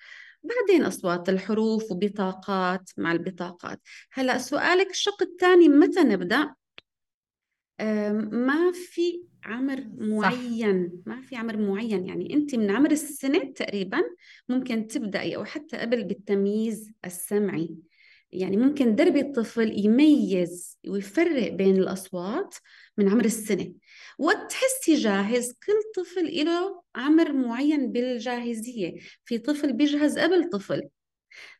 بعدين 0.43 0.85
أصوات 0.85 1.29
الحروف 1.29 1.91
وبطاقات 1.91 2.91
مع 2.97 3.11
البطاقات. 3.11 3.81
هلأ 4.11 4.37
سؤالك 4.37 4.89
الشق 4.89 5.21
الثاني 5.21 5.69
متى 5.69 5.99
نبدأ؟ 5.99 6.55
ما 8.31 8.71
في 8.71 9.23
عمر 9.43 9.83
معين 9.97 10.89
صح. 10.89 11.13
ما 11.13 11.21
في 11.21 11.35
عمر 11.35 11.57
معين 11.57 12.05
يعني 12.05 12.33
أنت 12.33 12.55
من 12.55 12.71
عمر 12.71 12.91
السنة 12.91 13.53
تقريبا 13.55 14.01
ممكن 14.49 14.87
تبدأي 14.87 15.35
أو 15.35 15.45
حتى 15.45 15.77
قبل 15.77 16.03
بالتمييز 16.03 16.91
السمعي. 17.05 17.75
يعني 18.31 18.57
ممكن 18.57 18.95
دربي 18.95 19.19
الطفل 19.19 19.85
يميز 19.85 20.77
ويفرق 20.87 21.51
بين 21.51 21.77
الأصوات 21.77 22.55
من 22.97 23.09
عمر 23.09 23.25
السنة. 23.25 23.73
وقت 24.19 24.51
تحسي 24.51 24.95
جاهز 24.95 25.51
كل 25.51 25.73
طفل 25.95 26.45
له 26.45 26.81
عمر 26.95 27.33
معين 27.33 27.91
بالجاهزية. 27.91 28.93
في 29.25 29.37
طفل 29.37 29.73
بيجهز 29.73 30.19
قبل 30.19 30.49
طفل. 30.49 30.81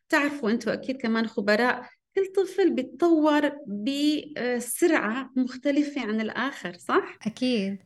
تعرفوا 0.08 0.50
أنتوا 0.50 0.72
أكيد 0.72 0.96
كمان 0.96 1.26
خبراء 1.26 1.88
كل 2.16 2.26
طفل 2.26 2.74
بيتطور 2.74 3.50
بسرعة 3.66 5.30
مختلفة 5.36 6.00
عن 6.00 6.20
الآخر 6.20 6.74
صح؟ 6.74 7.18
أكيد. 7.26 7.78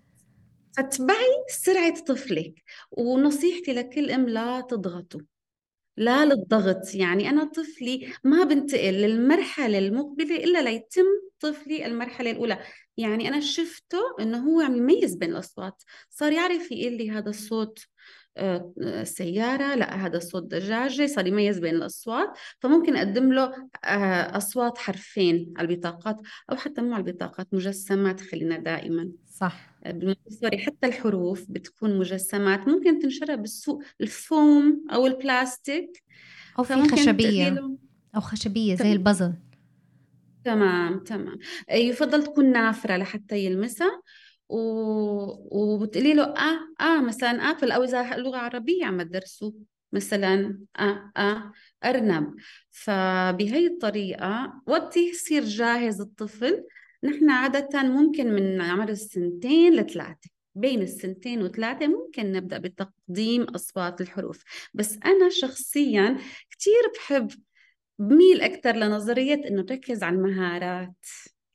فتبعي 0.76 1.44
سرعة 1.48 2.04
طفلك 2.04 2.54
ونصيحتي 2.90 3.72
لكل 3.72 4.10
أم 4.10 4.28
لا 4.28 4.60
تضغطوا. 4.60 5.20
لا 5.96 6.24
للضغط. 6.24 6.94
يعني 6.94 7.28
أنا 7.30 7.44
طفلي 7.44 8.12
ما 8.24 8.44
بنتقل 8.44 8.92
للمرحلة 8.94 9.78
المقبلة 9.78 10.36
إلا 10.36 10.62
ليتم 10.62 11.04
طفلي 11.40 11.86
المرحلة 11.86 12.30
الأولى. 12.30 12.58
يعني 12.96 13.28
أنا 13.28 13.40
شفته 13.40 13.98
إنه 14.20 14.38
هو 14.38 14.60
عم 14.60 14.76
يميز 14.76 15.14
بين 15.14 15.30
الأصوات. 15.32 15.82
صار 16.10 16.32
يعرف 16.32 16.72
يقول 16.72 16.92
لي 16.96 17.10
هذا 17.10 17.30
الصوت. 17.30 17.78
آه، 18.36 19.04
سيارة 19.04 19.74
لا 19.74 20.06
هذا 20.06 20.18
صوت 20.18 20.42
دجاجة 20.42 21.06
صار 21.06 21.26
يميز 21.26 21.58
بين 21.58 21.74
الأصوات 21.74 22.38
فممكن 22.60 22.96
أقدم 22.96 23.32
له 23.32 23.68
آه، 23.84 24.36
أصوات 24.36 24.78
حرفين 24.78 25.54
على 25.56 25.68
البطاقات 25.68 26.20
أو 26.50 26.56
حتى 26.56 26.82
مو 26.82 26.94
على 26.94 27.04
البطاقات 27.04 27.46
مجسمات 27.52 28.20
خلينا 28.20 28.58
دائما. 28.58 29.08
صح. 29.34 29.70
آه، 29.84 29.90
بالمونتسوري 29.90 30.58
حتى 30.58 30.86
الحروف 30.86 31.46
بتكون 31.48 31.98
مجسمات 31.98 32.68
ممكن 32.68 32.98
تنشرى 32.98 33.36
بالسوق 33.36 33.82
الفوم 34.00 34.86
أو 34.92 35.06
البلاستيك. 35.06 36.02
أو 36.58 36.64
في 36.64 36.88
خشبية. 36.88 37.76
أو 38.14 38.20
خشبية 38.20 38.74
زي 38.74 38.92
البازل. 38.92 39.32
تمام 40.44 40.98
تمام. 40.98 41.38
يفضل 41.70 42.24
تكون 42.24 42.52
نافرة 42.52 42.96
لحتى 42.96 43.38
يلمسها. 43.38 44.02
و... 44.52 45.74
وبتقولي 45.74 46.14
له 46.14 46.24
آه 46.24 46.58
آه 46.80 47.00
مثلا 47.00 47.30
ابل 47.30 47.72
أو 47.72 47.84
إذا 47.84 48.16
لغه 48.16 48.36
عربية 48.36 48.84
عم 48.84 49.02
تدرسوا. 49.02 49.52
مثلا 49.92 50.58
آه 50.78 51.12
آه 51.16 51.52
أرنب. 51.84 52.34
فبهي 52.70 53.66
الطريقة 53.66 54.62
وقت 54.66 54.96
يصير 54.96 55.44
جاهز 55.44 56.00
الطفل. 56.00 56.64
نحن 57.04 57.30
عادة 57.30 57.82
ممكن 57.82 58.32
من 58.32 58.60
عمر 58.60 58.88
السنتين 58.88 59.72
لثلاثة. 59.74 60.30
بين 60.54 60.82
السنتين 60.82 61.42
وثلاثة 61.42 61.86
ممكن 61.86 62.32
نبدأ 62.32 62.58
بتقديم 62.58 63.42
أصوات 63.42 64.00
الحروف. 64.00 64.42
بس 64.74 64.98
أنا 65.04 65.28
شخصيا 65.28 66.18
كتير 66.50 66.82
بحب 66.96 67.30
بميل 67.98 68.40
أكثر 68.40 68.76
لنظرية 68.76 69.34
إنه 69.34 69.62
تركز 69.62 70.02
على 70.02 70.16
المهارات. 70.16 71.06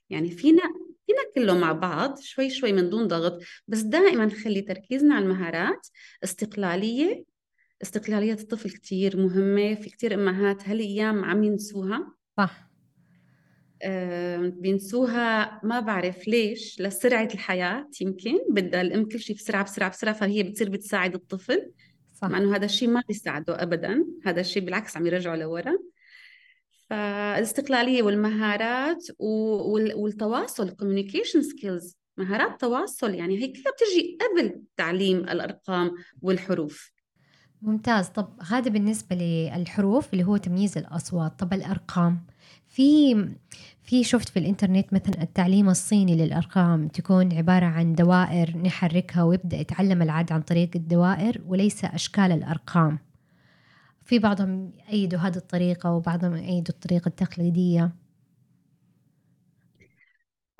يعني 0.10 0.32
فينا 0.32 0.64
فينا 1.08 1.20
كله 1.36 1.58
مع 1.58 1.72
بعض 1.72 2.20
شوي 2.20 2.50
شوي 2.50 2.74
من 2.74 2.90
دون 2.90 3.08
ضغط. 3.08 3.42
بس 3.68 3.82
دائما 3.82 4.26
نخلي 4.26 4.62
تركيزنا 4.62 5.16
على 5.16 5.26
المهارات. 5.26 5.88
استقلالية 6.24 7.24
استقلالية 7.82 8.34
الطفل 8.34 8.70
كتير 8.70 9.18
مهمة. 9.18 9.76
في 9.76 9.90
كتير 9.90 10.14
أمهات 10.14 10.70
هالأيام 10.70 11.26
عم 11.26 11.44
ينسوها. 11.44 12.14
صح. 12.38 12.70
آه 13.82 14.38
بينسوها. 14.38 15.62
ما 15.64 15.80
بعرف 15.80 16.28
ليش. 16.28 16.82
لسرعة 16.82 17.30
الحياة 17.34 17.90
يمكن. 18.02 18.38
بدها 18.50 18.82
الأم 18.82 19.06
كل 19.06 19.20
شيء 19.20 19.36
بسرعة 19.36 19.64
بسرعة 19.64 19.90
بسرعة. 19.90 20.14
فهي 20.14 20.44
بتصير 20.44 20.70
بتساعد 20.70 21.14
الطفل. 21.16 21.72
صح. 22.14 22.28
مع 22.28 22.38
إنه 22.38 22.56
هذا 22.56 22.66
الشيء 22.66 22.90
ما 22.90 23.04
بيساعده 23.08 23.64
أبدا. 23.64 24.06
هذا 24.26 24.42
الشيء 24.42 24.64
بالعكس 24.64 24.98
عم 24.98 25.08
يرجعه 25.08 25.36
لورا. 25.36 25.78
فالاستقلالية 26.90 28.04
والمهارات 28.04 29.08
والتواصل 29.20 30.70
communication 30.70 31.42
skills 31.42 31.96
مهارات 32.18 32.62
تواصل 32.62 33.14
يعني 33.14 33.38
هي 33.38 33.48
كلها 33.48 33.74
بتجي 33.74 34.18
قبل 34.22 34.62
تعليم 34.78 35.18
الأرقام 35.18 35.92
والحروف. 36.22 36.92
ممتاز. 37.62 38.08
طب 38.08 38.40
هذا 38.50 38.70
بالنسبة 38.70 39.16
للحروف 39.16 40.14
اللي 40.14 40.24
هو 40.24 40.38
تمييز 40.38 40.78
الأصوات. 40.78 41.40
طب 41.40 41.54
الأرقام 41.54 42.26
في 42.68 43.16
في 43.84 44.04
شفت 44.04 44.30
في 44.30 44.40
الإنترنت 44.40 44.94
مثلا 44.94 45.22
التعليم 45.22 45.70
الصيني 45.70 46.16
للأرقام 46.26 46.88
تكون 46.88 47.34
عبارة 47.34 47.66
عن 47.66 47.94
دوائر 47.94 48.58
نحركها 48.58 49.24
ويبدأ 49.24 49.58
يتعلم 49.58 50.02
العد 50.02 50.32
عن 50.32 50.42
طريق 50.42 50.70
الدوائر 50.76 51.42
وليس 51.48 51.86
أشكال 51.86 52.32
الأرقام. 52.32 53.00
في 54.08 54.20
بعضهم 54.20 54.74
يأيدوا 54.88 55.20
هذه 55.20 55.36
الطريقة 55.36 55.92
وبعضهم 55.92 56.36
يأيدوا 56.36 56.74
الطريقة 56.76 57.08
التقليدية. 57.08 57.96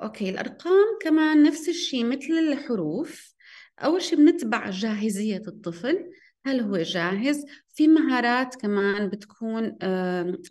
أوكي 0.02 0.30
الأرقام 0.30 0.98
كمان 1.02 1.42
نفس 1.42 1.68
الشيء 1.68 2.04
مثل 2.04 2.32
الحروف. 2.32 3.34
أول 3.78 4.02
شيء 4.02 4.18
بنتبع 4.18 4.70
جاهزية 4.70 5.42
الطفل. 5.48 6.10
هل 6.46 6.60
هو 6.60 6.76
جاهز؟ 6.76 7.44
في 7.74 7.88
مهارات 7.88 8.54
كمان 8.54 9.08
بتكون 9.08 9.62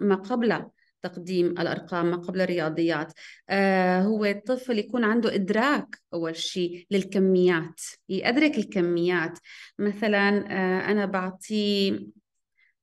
ما 0.02 0.16
قبل 0.16 0.66
تقديم 1.02 1.46
الأرقام 1.46 2.12
ما 2.12 2.18
قبل 2.18 2.42
الرياضيات. 2.42 3.14
آه 3.50 4.02
هو 4.02 4.26
الطفل 4.26 4.80
يكون 4.80 5.04
عنده 5.04 5.36
إدراك 5.36 6.02
أول 6.14 6.36
شيء 6.36 6.86
للكميات 6.92 7.82
يدرك 8.10 8.58
الكميات. 8.58 9.40
مثلا 9.80 10.30
آه 10.30 10.92
أنا 10.92 11.06
بعطيه 11.06 12.18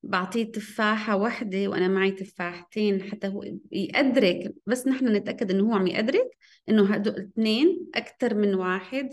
بعطيه 0.08 0.52
تفاحة 0.52 1.16
واحدة 1.16 1.68
وأنا 1.68 1.88
معي 1.88 2.10
تفاحتين 2.10 3.02
حتى 3.02 3.28
هو 3.28 3.44
يأدرك 3.72 4.54
بس 4.66 4.86
نحن 4.86 5.08
نتأكد 5.08 5.50
إنه 5.50 5.64
هو 5.64 5.74
عم 5.74 5.86
يأدرك 5.86 6.30
إنه 6.68 6.94
هدول 6.94 7.20
اثنين 7.20 7.86
أكثر 7.94 8.34
من 8.34 8.54
واحد 8.54 9.10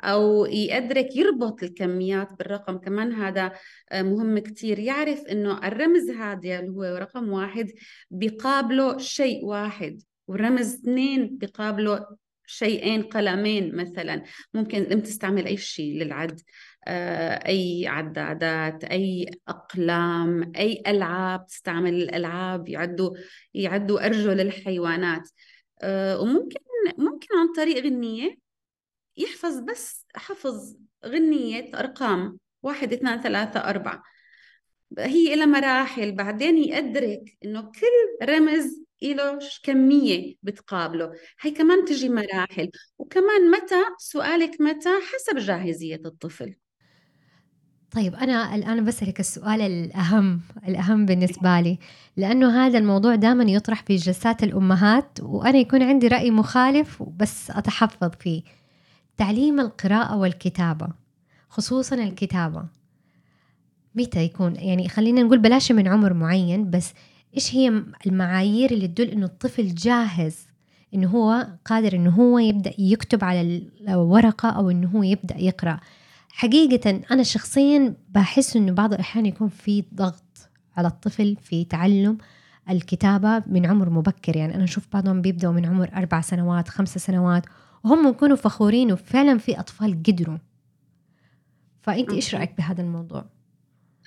أو 0.00 0.46
يقدرك 0.46 1.16
يربط 1.16 1.62
الكميات 1.62 2.32
بالرقم. 2.38 2.78
كمان 2.78 3.12
هذا 3.12 3.52
آه، 3.92 4.02
مهم 4.02 4.38
كتير. 4.38 4.78
يعرف 4.78 5.26
إنه 5.26 5.68
الرمز 5.68 6.10
هذا 6.10 6.60
اللي 6.60 6.70
هو 6.70 6.82
رقم 6.82 7.28
واحد 7.28 7.70
بيقابله 8.10 8.98
شيء 8.98 9.44
واحد 9.44 10.02
والرمز 10.28 10.74
اثنين 10.74 11.38
بيقابله 11.38 12.06
شيئين 12.46 13.02
قلمين 13.02 13.76
مثلا. 13.76 14.22
ممكن 14.54 14.82
إنت 14.82 15.06
تستعمل 15.06 15.46
أي 15.46 15.56
شيء 15.56 16.02
للعد. 16.02 16.40
آه، 16.84 17.46
أي 17.48 17.86
عدادات 17.88 18.84
أي 18.84 19.30
أقلام 19.48 20.52
أي 20.56 20.82
ألعاب 20.86 21.46
تستعمل 21.46 21.94
الألعاب 21.94 22.68
يعدوا 22.68 23.16
يعدوا 23.54 24.06
ارجل 24.06 24.40
الحيوانات 24.40 25.30
آه، 25.82 26.20
وممكن 26.20 26.60
ممكن 26.98 27.28
عن 27.36 27.52
طريق 27.56 27.84
غنية 27.84 28.36
يحفظ 29.16 29.60
بس 29.60 30.06
حفظ 30.16 30.76
غنية 31.06 31.70
أرقام 31.78 32.38
واحد 32.62 32.92
اثنان 32.92 33.20
ثلاثة 33.22 33.60
أربعة. 33.60 34.02
هي 34.98 35.34
إلى 35.34 35.46
مراحل 35.46 36.12
بعدين 36.12 36.58
يدرك 36.58 37.36
إنه 37.44 37.62
كل 37.62 38.26
رمز 38.28 38.82
له 39.02 39.38
كمية 39.62 40.34
بتقابله. 40.42 41.12
هي 41.40 41.50
كمان 41.50 41.84
تجي 41.84 42.08
مراحل. 42.08 42.70
وكمان 42.98 43.50
متى 43.50 43.82
سؤالك 43.98 44.60
متى 44.60 44.88
حسب 45.14 45.36
جاهزية 45.38 46.00
الطفل. 46.04 46.54
طيب 47.90 48.14
أنا 48.14 48.54
الآن 48.54 48.84
بسألك 48.84 49.20
السؤال 49.20 49.60
الأهم 49.60 50.40
الأهم 50.68 51.06
بالنسبة 51.06 51.60
لي. 51.60 51.78
لأنه 52.16 52.66
هذا 52.66 52.78
الموضوع 52.78 53.14
دائما 53.14 53.44
يطرح 53.44 53.82
في 53.82 53.96
جلسات 53.96 54.42
الأمهات 54.42 55.18
وأنا 55.22 55.58
يكون 55.58 55.82
عندي 55.82 56.08
رأي 56.08 56.30
مخالف 56.30 57.02
بس 57.02 57.50
أتحفظ 57.50 58.10
فيه. 58.20 58.42
تعليم 59.16 59.60
القراءة 59.60 60.16
والكتابة 60.16 60.88
خصوصا 61.48 61.96
الكتابة 61.96 62.64
متى 63.94 64.24
يكون؟ 64.24 64.56
يعني 64.56 64.88
خلينا 64.88 65.22
نقول 65.22 65.38
بلاش 65.38 65.72
من 65.72 65.88
عمر 65.88 66.12
معين 66.14 66.70
بس 66.70 66.92
إيش 67.36 67.54
هي 67.54 67.82
المعايير 68.06 68.70
اللي 68.70 68.88
تدل 68.88 69.08
إنه 69.08 69.26
الطفل 69.26 69.74
جاهز 69.74 70.36
إنه 70.94 71.08
هو 71.08 71.46
قادر 71.64 71.96
إنه 71.96 72.10
هو 72.10 72.38
يبدأ 72.38 72.72
يكتب 72.78 73.24
على 73.24 73.62
الورقه 73.88 74.48
أو 74.48 74.70
إنه 74.70 74.88
هو 74.88 75.02
يبدأ 75.02 75.38
يقرأ؟ 75.38 75.80
حقيقة 76.32 77.02
أنا 77.10 77.22
شخصيا 77.22 77.96
بحس 78.08 78.56
إنه 78.56 78.72
بعض 78.72 78.92
الأحيان 78.92 79.26
يكون 79.26 79.48
في 79.48 79.84
ضغط 79.94 80.48
على 80.76 80.88
الطفل 80.88 81.36
في 81.42 81.64
تعلم 81.64 82.18
الكتابة 82.70 83.42
من 83.46 83.66
عمر 83.66 83.90
مبكر. 83.90 84.36
يعني 84.36 84.54
أنا 84.54 84.64
أشوف 84.64 84.86
بعضهم 84.92 85.22
بيبدأوا 85.22 85.52
من 85.52 85.66
عمر 85.66 85.90
أربع 85.94 86.20
سنوات 86.20 86.68
خمسة 86.68 87.00
سنوات 87.00 87.46
وهم 87.84 88.08
يكونوا 88.08 88.36
فخورين 88.36 88.92
وفعلا 88.92 89.38
في 89.38 89.60
أطفال 89.60 90.02
قدروا. 90.02 90.38
فأنت 91.82 92.12
إيش 92.12 92.34
رأيك 92.34 92.56
بهذا 92.58 92.82
الموضوع؟ 92.82 93.24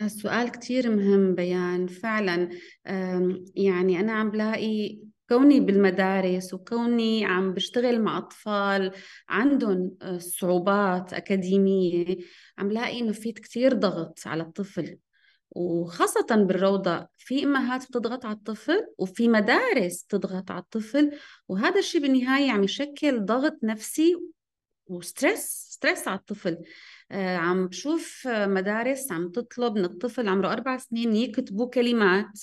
السؤال 0.02 0.52
كتير 0.52 0.96
مهم 0.96 1.36
بيان 1.36 1.88
فعلا. 1.88 2.50
يعني 3.56 4.00
أنا 4.00 4.12
عم 4.12 4.30
بلاقي 4.30 5.00
كوني 5.30 5.60
بالمدارس 5.60 6.54
وكوني 6.54 7.26
عم 7.26 7.54
بشتغل 7.54 8.02
مع 8.02 8.18
أطفال 8.18 8.92
عندهم 9.30 9.98
آه، 10.02 10.18
صعوبات 10.18 11.14
أكاديمية 11.14 12.18
عم 12.58 12.72
لاقي 12.72 13.00
إنه 13.00 13.12
في 13.12 13.32
كتير 13.32 13.74
ضغط 13.74 14.20
على 14.26 14.44
الطفل. 14.44 14.98
وخاصة 15.52 16.36
بالروضة 16.36 17.08
في 17.18 17.44
أمهات 17.44 17.88
بتضغط 17.88 18.26
على 18.26 18.36
الطفل 18.36 18.88
وفي 18.98 19.28
مدارس 19.28 20.06
تضغط 20.06 20.52
على 20.52 20.62
الطفل 20.62 21.12
وهذا 21.48 21.80
الشيء 21.80 22.02
بالنهاية 22.02 22.52
عم 22.52 22.64
يشكل 22.64 23.26
ضغط 23.26 23.58
نفسي 23.64 24.16
وستريس 24.88 25.40
stress 25.70 26.08
على 26.08 26.20
الطفل. 26.20 26.58
آه، 27.12 27.38
عم 27.38 27.68
بشوف 27.68 28.28
مدارس 28.28 29.12
عم 29.12 29.30
تطلب 29.30 29.76
من 29.76 29.86
الطفل 29.86 30.28
عمره 30.28 30.52
أربع 30.52 30.78
سنين 30.78 31.16
يكتبوا 31.16 31.70
كلمات. 31.70 32.40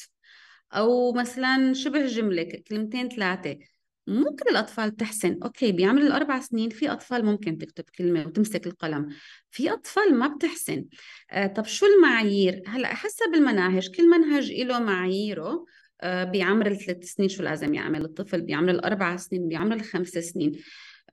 أو 0.73 1.13
مثلا 1.13 1.73
شبه 1.73 2.07
جملة 2.07 2.63
كلمتين 2.69 3.09
ثلاثة 3.09 3.59
مو 4.07 4.25
كل 4.25 4.51
الأطفال 4.51 4.97
تحسن. 4.97 5.39
أوكي 5.43 5.73
بعمر 5.73 6.03
الأربع 6.03 6.41
سنين 6.41 6.71
في 6.71 6.93
أطفال 6.93 7.25
ممكن 7.25 7.59
تكتب 7.59 7.85
كلمة 7.99 8.27
وتمسك 8.27 8.67
القلم. 8.67 9.09
في 9.51 9.73
أطفال 9.73 10.15
ما 10.15 10.29
بتحسن. 10.29 10.85
آه 11.31 11.47
طب 11.47 11.65
شو 11.65 11.87
المعايير؟ 11.87 12.63
هلأ 12.67 12.95
حسب 12.95 13.35
المناهج 13.35 13.91
كل 13.97 14.09
منهج 14.11 14.53
له 14.53 14.79
معاييره. 14.79 15.65
آه 16.01 16.25
بعمر 16.25 16.67
الثلاث 16.67 17.05
سنين 17.05 17.29
شو 17.29 17.43
لازم 17.43 17.75
يعمل؟ 17.75 18.05
الطفل 18.05 18.43
بعمر 18.43 18.71
الأربع 18.71 19.17
سنين 19.17 19.49
بعمر 19.49 19.77
الخمس 19.77 20.09
سنين. 20.09 20.53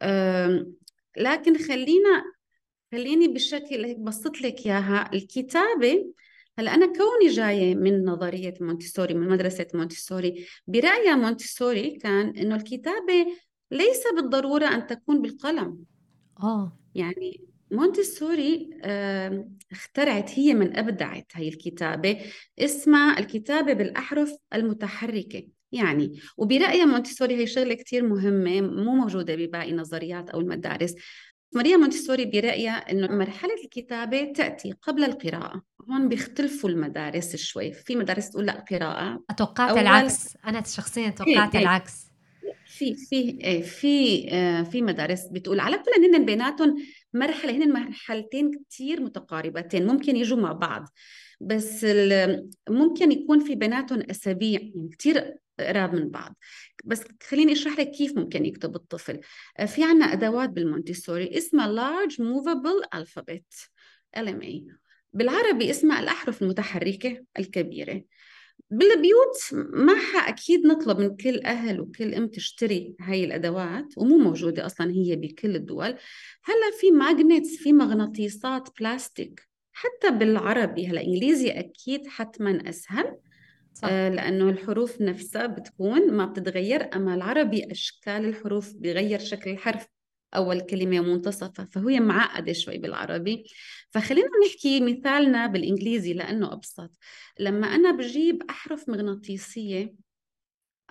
آه 0.02 0.68
لكن 1.18 1.58
خلينا 1.58 2.24
خليني 2.92 3.28
بشكل 3.28 3.86
هيك 3.86 3.98
بسط 3.98 4.42
لك 4.42 4.66
إياها. 4.66 5.10
الكتابة 5.14 6.06
هلا 6.60 6.74
أنا 6.74 6.86
كوني 6.86 7.34
جاية 7.34 7.76
من 7.76 8.06
نظرية 8.06 8.54
مونتيسوري 8.62 9.14
من 9.14 9.30
مدرسة 9.30 9.68
مونتيسوري 9.74 10.46
برايها 10.68 11.16
مونتيسوري 11.16 11.98
كان 11.98 12.38
إنه 12.38 12.56
الكتابة 12.56 13.26
ليس 13.72 14.04
بالضرورة 14.16 14.66
أن 14.66 14.88
تكون 14.88 15.22
بالقلم. 15.22 15.78
آه. 16.44 16.80
يعني 16.96 17.42
مونتيسوري 17.72 18.70
اخترعت 19.72 20.40
هي 20.40 20.54
من 20.54 20.78
أبدعت 20.78 21.32
هي 21.34 21.48
الكتابة 21.48 22.22
اسمها 22.60 23.20
الكتابة 23.20 23.74
بالأحرف 23.74 24.36
المتحركة. 24.54 25.48
يعني 25.72 26.20
وبرأيها 26.38 26.86
مونتيسوري 26.86 27.36
هي 27.36 27.48
شغلة 27.48 27.74
كتير 27.74 28.04
مهمة 28.08 28.62
مو 28.62 28.96
موجودة 28.96 29.36
بباقي 29.36 29.70
النظريات 29.70 30.30
أو 30.30 30.40
المدارس. 30.40 30.96
ماريا 31.54 31.78
مونتسوري 31.78 32.26
برأيها 32.26 32.92
أنه 32.92 33.08
مرحلة 33.08 33.56
الكتابة 33.64 34.34
تأتي 34.36 34.72
قبل 34.82 35.04
القراءة. 35.04 35.62
هون 35.90 36.10
بيختلفوا 36.10 36.70
المدارس 36.70 37.36
شوي. 37.36 37.72
في 37.72 37.96
مدارس 37.96 38.30
تقول 38.30 38.46
لا 38.46 38.66
قراءة. 38.72 39.24
توقعت 39.38 39.78
العكس. 39.78 40.38
أنا 40.46 40.64
شخصيا 40.64 41.10
توقعت 41.10 41.56
إيه. 41.56 41.62
العكس. 41.62 42.08
في 42.66 42.96
في 42.96 43.16
إيه 43.16 43.62
في 43.62 44.28
آه 44.32 44.64
في 44.64 44.82
مدارس 44.82 45.26
بتقول 45.26 45.60
على 45.60 45.78
كل 45.78 46.16
هن 46.16 46.26
بيناتهم 46.26 46.76
مرحلة 47.14 47.52
هن 47.52 47.74
مرحلتين 47.74 48.52
كتير 48.52 49.02
متقاربتين 49.02 49.88
ممكن 49.88 50.16
يجوا 50.16 50.38
مع 50.38 50.52
بعض. 50.52 50.88
بس 51.42 51.86
ممكن 52.70 53.12
يكون 53.12 53.40
في 53.40 53.56
بيناتهم 53.56 54.04
أسابيع 54.10 54.60
يعني 54.62 54.90
كتير 54.92 55.36
قراب 55.60 55.96
من 55.96 56.10
بعض. 56.10 56.36
بس 56.86 57.04
خليني 57.30 57.52
أشرح 57.52 57.80
لك 57.80 57.92
كيف 57.92 58.18
ممكن 58.18 58.46
يكتب 58.46 58.76
الطفل. 58.76 59.20
آه، 59.58 59.66
في 59.66 59.84
عنا 59.84 60.06
أدوات 60.06 60.50
بالمونتيسوري 60.50 61.38
اسمها 61.38 61.68
large 62.08 62.14
movable 62.14 63.00
alphabet 63.00 63.68
LMA 64.18 64.87
بالعربي 65.14 65.70
اسمها 65.70 66.00
الأحرف 66.00 66.42
المتحركة 66.42 67.24
الكبيرة. 67.40 68.04
بالبيوت 68.70 69.36
ما 69.74 69.94
أكيد 70.16 70.66
نطلب 70.66 71.00
من 71.00 71.16
كل 71.16 71.42
أهل 71.46 71.82
وكل 71.82 72.14
أم 72.14 72.28
تشتري 72.28 72.96
هاي 73.02 73.24
الأدوات 73.24 73.98
ومو 73.98 74.18
موجودة 74.18 74.66
أصلا 74.66 74.92
هي 74.92 75.16
بكل 75.16 75.56
الدول. 75.56 75.96
هلأ 76.44 76.72
في 76.80 76.92
magnets 76.92 77.56
في 77.56 77.74
مغناطيسات 77.74 78.70
بلاستيك 78.80 79.48
حتى 79.72 80.12
بالعربي 80.12 80.88
هلأ 80.88 81.02
إنجليزي 81.02 81.50
أكيد 81.50 82.08
حتما 82.08 82.70
أسهل. 82.70 83.18
صح. 83.74 83.88
آه، 83.92 84.10
لأنه 84.10 84.50
الحروف 84.50 85.02
نفسها 85.02 85.46
بتكون 85.46 86.14
ما 86.14 86.26
بتتغير 86.26 86.96
أما 86.96 87.16
العربي 87.16 87.72
أشكال 87.72 88.26
الحروف 88.26 88.74
بغير 88.74 89.20
شكل 89.20 89.50
الحرف 89.50 89.88
أول 90.36 90.62
كلمة 90.62 91.00
منتصفة 91.02 91.66
فهي 91.66 92.00
معقدة 92.00 92.54
شوي 92.54 92.78
بالعربي. 92.78 93.46
فخلينا 93.92 94.30
نحكي 94.48 94.80
مثالنا 94.82 95.48
بالإنجليزي 95.48 96.14
لأنه 96.14 96.54
أبسط. 96.54 96.92
لما 97.40 97.68
أنا 97.68 97.92
بجيب 97.92 98.44
أحرف 98.50 98.90
مغناطيسية 98.90 100.08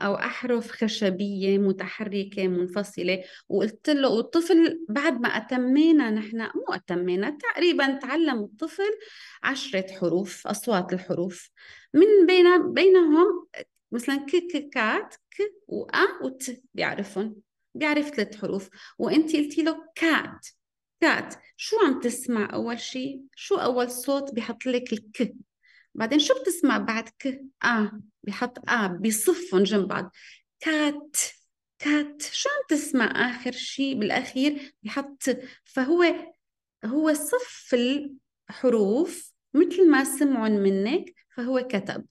أو 0.01 0.15
أحرف 0.15 0.71
خشبية 0.71 1.59
متحركة 1.59 2.49
منفصلة 2.49 3.25
وقلت 3.49 3.91
له 3.91 4.09
والطفل 4.09 4.85
بعد 4.89 5.21
ما 5.21 5.29
أتمينا 5.29 6.11
نحن 6.11 6.39
مو 6.41 6.75
أتمينا 6.75 7.31
تقريبا 7.31 7.99
تعلم 7.99 8.45
الطفل 8.45 8.99
عشرة 9.43 9.87
حروف 9.93 10.47
أصوات 10.47 10.93
الحروف. 10.93 11.51
من 11.95 12.27
بين 12.27 12.75
بينهم 12.75 13.47
مثلا 13.93 14.17
ك 14.17 14.37
ك 14.37 14.69
كات 14.73 15.15
ك 15.15 15.43
وأ 15.69 16.23
وت 16.23 16.51
بيعرفهم 16.75 17.46
بيعرف 17.79 18.09
ثلاث 18.09 18.37
حروف. 18.37 18.69
وانت 18.99 19.37
قلتي 19.37 19.63
له 19.63 19.77
cat 19.95 20.47
cat. 21.01 21.35
شو 21.57 21.77
عم 21.87 22.01
تسمع 22.01 22.55
أول 22.55 22.81
شيء 22.81 23.21
شو 23.35 23.57
أول 23.57 23.91
صوت 23.91 24.35
بيحط 24.35 24.67
لك 24.67 24.93
الك؟ 24.93 25.35
بعدين 25.95 26.19
شو 26.19 26.35
بتسمع 26.41 26.79
بعد 26.79 27.09
ك؟ 27.09 27.41
آ 27.65 28.01
بحط 28.23 28.71
آ 28.71 28.87
بيصفهم 28.87 29.63
جنب 29.63 29.89
بعض. 29.89 30.11
cat 30.61 31.17
cat. 31.79 32.23
شو 32.23 32.49
عم 32.49 32.65
تسمع 32.69 33.31
آخر 33.31 33.53
شيء 33.53 33.99
بالأخير؟ 33.99 34.75
بحط 34.83 35.23
فهو 35.65 36.05
هو 36.85 37.15
صف 37.15 37.75
الحروف 38.51 39.33
مثل 39.55 39.91
ما 39.91 40.05
سمعن 40.05 40.63
منك 40.63 41.15
فهو 41.37 41.67
كتب. 41.69 42.07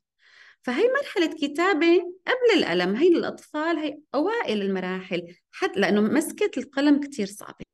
فهي 0.65 0.84
مرحلة 1.01 1.36
كتابة 1.41 2.13
قبل 2.28 2.63
القلم 2.63 2.95
هي 2.95 3.10
للأطفال 3.10 3.78
هي 3.78 3.97
أوائل 4.15 4.62
المراحل 4.62 5.36
حتى 5.51 5.80
لأنه 5.80 6.01
مسكة 6.01 6.51
القلم 6.58 6.99
كتير 6.99 7.28
صعبة. 7.28 7.65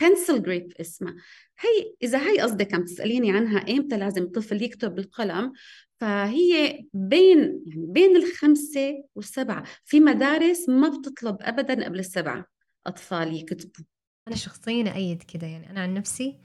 بنسل 0.00 0.42
جريب 0.42 0.72
اسمها. 0.80 1.14
هي 1.58 1.94
إذا 2.02 2.18
هي 2.18 2.40
قصدك 2.40 2.74
عم 2.74 2.84
تسأليني 2.84 3.32
عنها 3.32 3.58
إمتى 3.58 3.96
لازم 3.96 4.22
الطفل 4.22 4.62
يكتب 4.62 4.94
بالقلم 4.94 5.52
فهي 6.00 6.84
بين 6.94 7.62
يعني 7.66 7.86
بين 7.86 8.16
الخمسة 8.16 9.04
والسبعة 9.14 9.64
في 9.84 10.00
مدارس 10.00 10.68
ما 10.68 10.88
بتطلب 10.88 11.36
أبدا 11.40 11.84
قبل 11.84 11.98
السبعة 11.98 12.46
أطفال 12.86 13.34
يكتبوا. 13.34 13.84
أنا 14.28 14.36
شخصيا 14.36 14.94
أيد 14.94 15.22
كده 15.22 15.46
يعني 15.46 15.70
أنا 15.70 15.80
عن 15.80 15.94
نفسي 15.94 16.38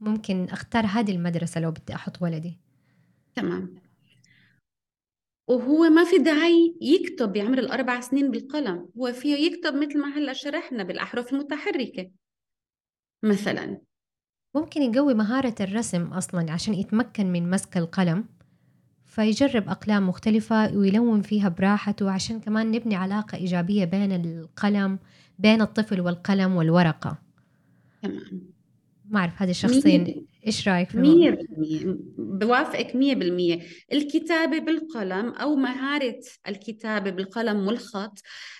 ممكن 0.00 0.44
أختار 0.50 0.86
هذه 0.86 1.10
المدرسة 1.10 1.60
لو 1.60 1.70
بدي 1.70 1.94
أحط 1.94 2.22
ولدي. 2.22 2.60
تمام. 3.34 3.87
وهو 5.48 5.90
ما 5.90 6.04
في 6.04 6.18
داعي 6.18 6.76
يكتب 6.80 7.32
بعمر 7.32 7.58
الأربع 7.58 8.00
سنين 8.00 8.30
بالقلم 8.30 8.88
هو 8.98 9.12
فيه 9.12 9.34
يكتب 9.34 9.74
مثل 9.74 9.98
ما 9.98 10.08
هلا 10.08 10.32
شرحنا 10.32 10.82
بالأحرف 10.82 11.32
المتحركة. 11.32 12.10
مثلا. 13.22 13.80
ممكن 14.54 14.82
يقوي 14.82 15.14
مهارة 15.14 15.54
الرسم 15.60 16.02
أصلا 16.02 16.52
عشان 16.52 16.74
يتمكن 16.74 17.32
من 17.32 17.50
مسك 17.50 17.76
القلم 17.76 18.24
فيجرب 19.06 19.68
أقلام 19.68 20.08
مختلفة 20.08 20.76
ويلون 20.76 21.22
فيها 21.22 21.48
براحته 21.48 22.10
عشان 22.10 22.40
كمان 22.40 22.70
نبني 22.70 22.94
علاقة 22.94 23.36
إيجابية 23.38 23.84
بين 23.84 24.12
القلم 24.12 24.98
بين 25.38 25.62
الطفل 25.62 26.00
والقلم 26.00 26.56
والورقة. 26.56 27.18
تمام. 28.02 28.42
ما 29.10 29.20
أعرف 29.20 29.42
هذه 29.42 29.52
شخصيا 29.52 30.14
إيش 30.46 30.68
رأيك 30.68 30.90
في 30.90 30.98
مية 30.98 31.38
بوافقك 32.38 32.96
مية 32.96 33.14
بالمية. 33.14 33.58
الكتابة 33.92 34.58
بالقلم 34.58 35.28
أو 35.28 35.56
مهارة 35.56 36.20
الكتابة 36.48 37.10
بالقلم 37.10 37.66
والخط 37.66 38.18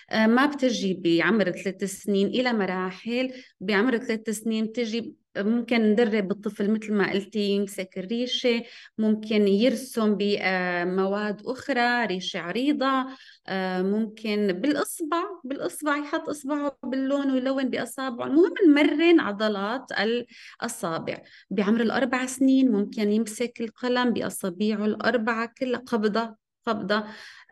آه، 0.09 0.27
ما 0.27 0.45
بتجي 0.45 0.93
بعمر 0.93 1.51
ثلاث 1.51 1.83
سنين 1.83 2.27
إلى 2.27 2.53
مراحل. 2.53 3.31
بعمر 3.61 3.97
ثلاث 3.97 4.29
سنين 4.29 4.65
بتجي 4.65 5.15
ممكن 5.37 5.91
ندرب 5.91 6.31
الطفل 6.31 6.71
مثل 6.71 6.93
ما 6.93 7.11
قلتي 7.11 7.39
يمسك 7.39 7.97
الريشة 7.97 8.63
ممكن 8.97 9.47
يرسم 9.47 10.15
بمواد 10.19 11.41
أخرى 11.45 12.05
ريشة 12.05 12.39
عريضة 12.39 13.05
آه، 13.47 13.81
ممكن 13.81 14.53
بالإصبع 14.53 15.23
بالإصبع 15.43 15.97
يحط 15.97 16.29
إصبعه 16.29 16.77
باللون 16.83 17.31
ويلون 17.31 17.69
بأصابعه. 17.69 18.27
المهم 18.27 18.53
نمرن 18.67 19.19
عضلات 19.19 19.85
الأصابع. 19.91 21.21
بعمر 21.49 21.81
الأربع 21.81 22.25
سنين 22.25 22.71
ممكن 22.71 23.11
يمسك 23.11 23.61
القلم 23.61 24.13
بأصابيعه 24.13 24.85
الأربعة 24.85 25.53
كلها 25.57 25.79
قبضة 25.79 26.35
قبضة. 26.65 27.03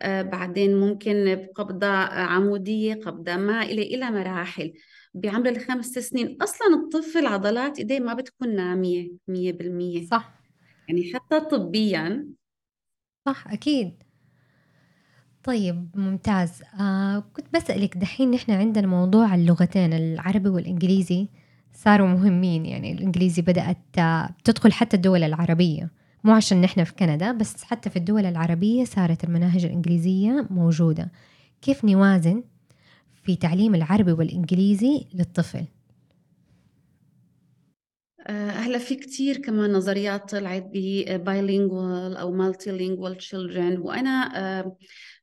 آه 0.02 0.22
بعدين 0.22 0.76
ممكن 0.78 1.36
بقبضة 1.36 1.88
عمودية 1.88 2.94
قبضة 2.94 3.36
مائلة 3.36 3.82
إلى 3.82 4.12
مراحل. 4.12 4.74
بعمر 5.14 5.50
الخمس 5.50 5.86
سنين. 5.86 6.38
أصلا 6.42 6.68
الطفل 6.76 7.26
عضلات 7.26 7.80
إيديه 7.80 8.00
ما 8.00 8.14
بتكون 8.14 8.76
مية 9.28 9.54
بالمية. 9.54 10.06
صح. 10.06 10.34
يعني 10.88 11.14
حتى 11.14 11.40
طبيا. 11.40 12.28
صح 13.26 13.48
أكيد. 13.48 14.04
طيب 15.44 15.90
ممتاز. 15.96 16.64
آه 16.80 17.20
كنت 17.34 17.46
بسألك 17.54 17.98
دحين 17.98 18.32
نحن 18.32 18.52
عندنا 18.52 18.88
موضوع 18.88 19.36
اللغتين 19.36 19.94
العربي 19.94 20.50
والإنجليزي 20.50 21.28
صاروا 21.74 22.08
مهمين. 22.08 22.66
يعني 22.66 22.92
الإنجليزي 22.92 23.42
بدأت 23.42 23.98
آه، 24.00 24.30
تدخل 24.44 24.72
حتى 24.72 24.96
الدول 24.96 25.24
العربية. 25.24 25.92
مو 26.24 26.34
عشان 26.34 26.62
نحن 26.62 26.84
في 26.84 26.94
كندا 26.94 27.32
بس 27.32 27.64
حتى 27.64 27.90
في 27.90 27.96
الدول 27.96 28.26
العربية 28.26 28.84
صارت 28.84 29.24
المناهج 29.24 29.66
الإنجليزية 29.66 30.48
موجودة. 30.50 31.12
كيف 31.62 31.86
نوازن 31.86 32.44
في 33.28 33.36
تعليم 33.36 33.76
العربي 33.76 34.12
والإنجليزي 34.12 35.06
للطفل. 35.14 35.66
آه، 38.28 38.50
هلا 38.50 38.78
في 38.78 38.96
كتير 38.96 39.38
كمان 39.38 39.74
نظريات 39.74 40.30
طلعت 40.30 40.64
ب 40.74 41.04
bilingual 41.26 42.20
أو 42.20 42.38
multilingual 42.38 43.16
children 43.20 43.80
وأنا 43.80 44.32
آه، 44.36 44.78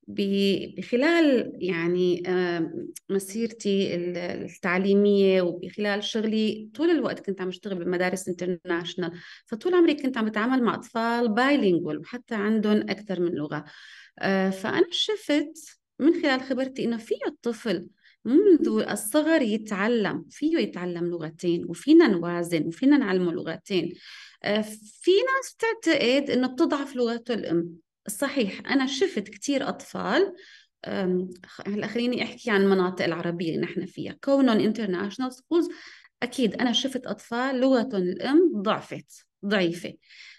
بخلال 0.09 1.53
يعني 1.55 2.23
مسيرتي 3.11 3.95
التعليمية 3.95 5.43
وبخلال 5.43 6.05
شغلي 6.05 6.71
طول 6.75 6.90
الوقت 6.90 7.27
كنت 7.27 7.40
عم 7.40 7.49
أشتغل 7.49 7.85
بمدارس 7.85 8.29
انترناشنال 8.29 9.12
فطول 9.47 9.75
عمري 9.75 9.95
كنت 9.95 10.19
عم 10.19 10.25
بتعامل 10.25 10.62
مع 10.62 10.75
أطفال 10.75 11.35
بايلينجوال 11.35 11.99
وحتى 11.99 12.35
عندهم 12.35 12.77
أكثر 12.77 13.21
من 13.21 13.35
لغة. 13.35 13.64
آه، 14.19 14.51
فأنا 14.51 14.87
شفت 14.90 15.84
من 15.98 16.22
خلال 16.22 16.40
خبرتي 16.40 16.85
إنه 16.85 16.96
فيه 16.96 17.18
الطفل 17.26 17.88
منذ 18.24 18.85
الصغر 18.90 19.42
يتعلم 19.42 20.24
فيه 20.30 20.59
يتعلم 20.59 21.04
لغتين 21.04 21.64
وفينا 21.68 22.07
نوازن 22.07 22.66
وفينا 22.66 22.96
نعلمه 22.96 23.33
لغتين. 23.33 23.94
آه، 24.42 24.61
في 25.00 25.11
ناس 25.11 25.57
تعتقد 25.59 26.30
إنه 26.30 26.46
بتضعف 26.48 26.96
لغته 26.96 27.35
الأم. 27.35 27.70
صحيح 28.09 28.61
أنا 28.70 28.87
شفت 28.87 29.28
كثير 29.28 29.68
أطفال 29.68 30.33
هلأ 31.66 31.87
خليني 31.87 32.22
أحكي 32.22 32.50
عن 32.50 32.62
المناطق 32.62 33.04
العربية 33.04 33.54
اللي 33.54 33.61
نحن 33.61 33.87
فيها. 33.87 34.16
كونهم 34.24 34.59
international 34.59 35.33
schools 35.33 35.68
أكيد 36.22 36.54
أنا 36.54 36.72
شفت 36.72 37.07
أطفال 37.07 37.61
لغتهم 37.61 38.02
الأم 38.02 38.62
ضعفت 38.62 39.26
ضعيفة. 39.46 39.94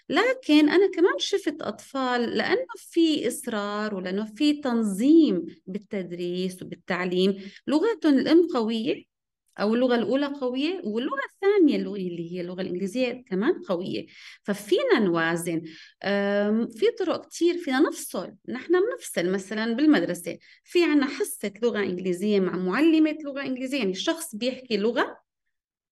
لكن 0.08 0.68
أنا 0.68 0.90
كمان 0.90 1.18
شفت 1.18 1.62
أطفال 1.62 2.36
لأنه 2.36 2.66
في 2.76 3.28
إصرار 3.28 3.94
ولأنه 3.94 4.24
في 4.24 4.52
تنظيم 4.60 5.46
بالتدريس 5.66 6.62
وبالتعليم 6.62 7.50
لغتهم 7.66 8.18
الأم 8.18 8.46
قوية 8.54 9.16
أو 9.60 9.74
اللغة 9.74 9.94
الأولى 9.94 10.26
قوية 10.26 10.80
واللغة 10.84 11.20
الثانية 11.34 11.76
اللي 11.76 12.32
هي 12.32 12.40
اللغة 12.40 12.60
الإنجليزية 12.62 13.24
كمان 13.26 13.62
قوية. 13.62 14.06
ففينا 14.42 14.98
نوازن. 14.98 15.62
في 16.70 16.90
طرق 16.98 17.26
كتير 17.26 17.58
فينا 17.58 17.80
نفصل. 17.80 18.34
نحن 18.48 18.72
بنفصل 18.72 19.30
مثلا 19.30 19.72
بالمدرسة. 19.72 20.38
في 20.64 20.84
عنا 20.84 21.06
حصة 21.06 21.52
لغة 21.62 21.78
إنجليزية 21.78 22.40
مع 22.40 22.56
معلمة 22.56 23.18
لغة 23.24 23.42
إنجليزية 23.42 23.78
يعني 23.78 23.90
الشخص 23.90 24.34
بيحكي 24.34 24.76
لغة 24.76 25.18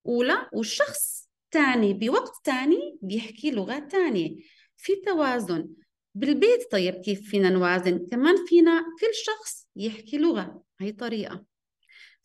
أولى 0.06 0.48
والشخص 0.52 1.23
تاني 1.54 1.94
بوقت 1.94 2.32
تاني 2.44 2.98
بيحكي 3.02 3.50
لغة 3.50 3.78
تانية. 3.78 4.36
في 4.76 4.92
توازن 5.06 5.68
بالبيت 6.14 6.70
طيب 6.72 6.94
كيف 6.94 7.30
فينا 7.30 7.50
نوازن؟ 7.50 8.06
كمان 8.10 8.46
فينا 8.46 8.80
كل 8.80 9.14
شخص 9.14 9.68
يحكي 9.76 10.18
لغة 10.18 10.62
هي 10.80 10.92
طريقة. 10.92 11.44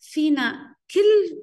فينا 0.00 0.76
كل 0.94 1.38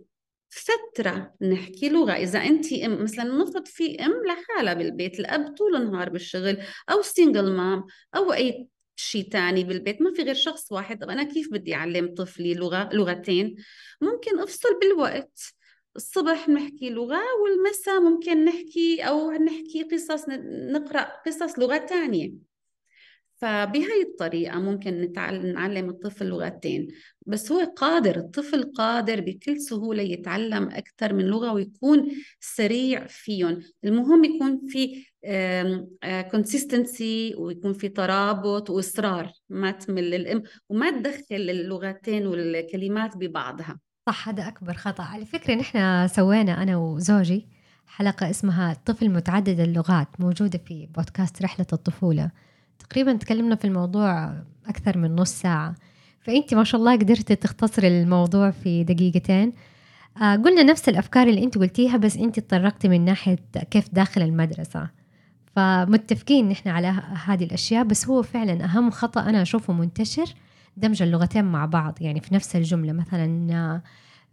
فترة 0.50 1.34
نحكي 1.42 1.90
لغة. 1.90 2.12
إذا 2.12 2.40
أنت 2.40 2.74
أم 2.74 3.04
مثلا 3.04 3.24
نفرض 3.24 3.68
في 3.68 4.06
أم 4.06 4.14
لحالها 4.26 4.74
بالبيت 4.74 5.20
الأب 5.20 5.56
طول 5.58 5.76
النهار 5.76 6.10
بالشغل 6.10 6.58
أو 6.90 7.02
سينجل 7.02 7.52
مام 7.52 7.86
أو 8.16 8.34
أي 8.34 8.68
شيء 8.96 9.30
تاني 9.30 9.64
بالبيت 9.64 10.02
ما 10.02 10.14
في 10.14 10.22
غير 10.22 10.36
شخص 10.36 10.72
واحد. 10.72 11.04
أنا 11.04 11.24
كيف 11.24 11.52
بدي 11.52 11.76
أعلم 11.76 12.14
طفلي 12.16 12.54
لغة 12.54 12.90
لغتين؟ 12.94 13.56
ممكن 14.02 14.40
أفصل 14.40 14.80
بالوقت. 14.82 15.58
الصبح 15.98 16.50
نحكي 16.50 16.90
لغة 16.90 17.20
والمساء 17.44 18.02
ممكن 18.02 18.46
نحكي 18.46 19.02
أو 19.02 19.32
نحكي 19.32 19.84
قصص 19.92 20.26
نقرأ 20.72 21.08
قصص 21.26 21.60
لغة 21.60 21.78
تانية. 21.78 22.48
فبهي 23.42 24.02
الطريقة 24.02 24.60
ممكن 24.60 25.12
نعلم 25.54 25.90
الطفل 25.90 26.26
لغتين. 26.26 26.88
بس 27.26 27.52
هو 27.52 27.60
قادر 27.60 28.18
الطفل 28.18 28.64
قادر 28.64 29.22
بكل 29.22 29.62
سهولة 29.62 30.04
يتعلم 30.04 30.70
أكثر 30.70 31.14
من 31.14 31.26
لغة 31.26 31.54
ويكون 31.54 32.12
سريع 32.40 33.08
فيهم. 33.08 33.62
المهم 33.84 34.24
يكون 34.24 34.62
في 34.68 35.06
كونسيستنسي 36.32 37.36
ويكون 37.36 37.74
في 37.74 37.90
ترابط 37.90 38.70
وإصرار. 38.70 39.32
ما 39.50 39.72
تمل 39.72 40.14
الأم 40.14 40.44
وما 40.70 40.92
تدخل 40.92 41.24
اللغتين 41.32 42.28
والكلمات 42.28 43.18
ببعضها. 43.18 43.80
صح 44.08 44.30
هذا 44.30 44.48
أكبر 44.48 44.74
خطأ. 44.74 45.04
على 45.04 45.26
فكرة 45.26 45.56
نحن 45.56 46.08
سوينا 46.08 46.64
أنا 46.64 46.78
وزوجي 46.78 47.46
حلقة 47.88 48.30
اسمها 48.30 48.78
طفل 48.86 49.10
متعدد 49.10 49.60
اللغات 49.60 50.08
موجودة 50.20 50.60
في 50.66 50.88
بودكاست 50.96 51.42
رحلة 51.42 51.66
الطفولة. 51.74 52.32
تقريبا 52.80 53.14
تكلمنا 53.14 53.56
في 53.56 53.66
الموضوع 53.66 54.34
أكثر 54.68 54.98
من 54.98 55.16
نص 55.16 55.32
ساعة. 55.32 55.76
فأنت 56.22 56.54
ما 56.54 56.64
شاء 56.64 56.82
الله 56.82 56.96
قدرتي 56.96 57.36
تختصري 57.36 57.88
الموضوع 57.88 58.52
في 58.52 58.84
دقيقتين. 58.84 59.54
آه 60.22 60.36
قلنا 60.36 60.64
نفس 60.64 60.90
الأفكار 60.90 61.28
اللي 61.28 61.44
أنت 61.44 61.58
قلتيها 61.58 61.98
بس 61.98 62.18
أنت 62.18 62.40
تطرقتي 62.40 62.88
من 62.88 63.06
ناحية 63.06 63.40
كيف 63.72 63.94
داخل 63.94 64.22
المدرسة. 64.22 64.90
فمتفقين 65.56 66.50
نحن 66.50 66.70
على 66.70 66.88
هذه 67.26 67.44
الأشياء 67.44 67.84
بس 67.84 68.08
هو 68.08 68.24
فعلا 68.24 68.66
أهم 68.66 68.92
خطأ 68.92 69.22
أنا 69.22 69.42
أشوفه 69.42 69.74
منتشر 69.74 70.34
دمج 70.78 71.02
اللغتين 71.02 71.46
مع 71.46 71.66
بعض 71.66 72.02
يعني 72.02 72.22
في 72.22 72.36
نفس 72.36 72.56
الجملة 72.56 72.94
مثلا 72.94 73.52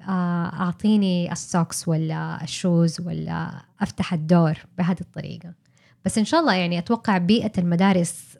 آه، 0.00 0.08
أعطيني 0.62 1.32
ال 1.32 1.42
socks 1.42 1.88
ولا 1.88 2.42
ال 2.42 2.52
shoes 2.52 3.00
ولا 3.00 3.64
أفتح 3.80 4.12
ال 4.12 4.21
door 4.21 4.54
بهذه 4.78 5.00
الطريقة. 5.00 5.54
بس 6.04 6.18
إن 6.18 6.24
شاء 6.24 6.40
الله 6.40 6.54
يعني 6.54 6.78
أتوقع 6.78 7.18
بيئة 7.18 7.52
المدارس 7.58 8.38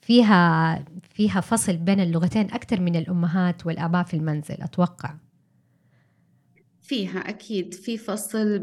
فيها 0.00 0.84
فيها 1.14 1.40
فصل 1.40 1.76
بين 1.76 2.00
اللغتين 2.00 2.46
أكثر 2.50 2.80
من 2.80 2.96
الأمهات 2.96 3.66
والآباء 3.66 4.02
في 4.02 4.14
المنزل 4.14 4.56
أتوقع. 4.62 5.14
فيها 6.82 7.18
أكيد. 7.18 7.74
في 7.74 7.98
فصل 7.98 8.58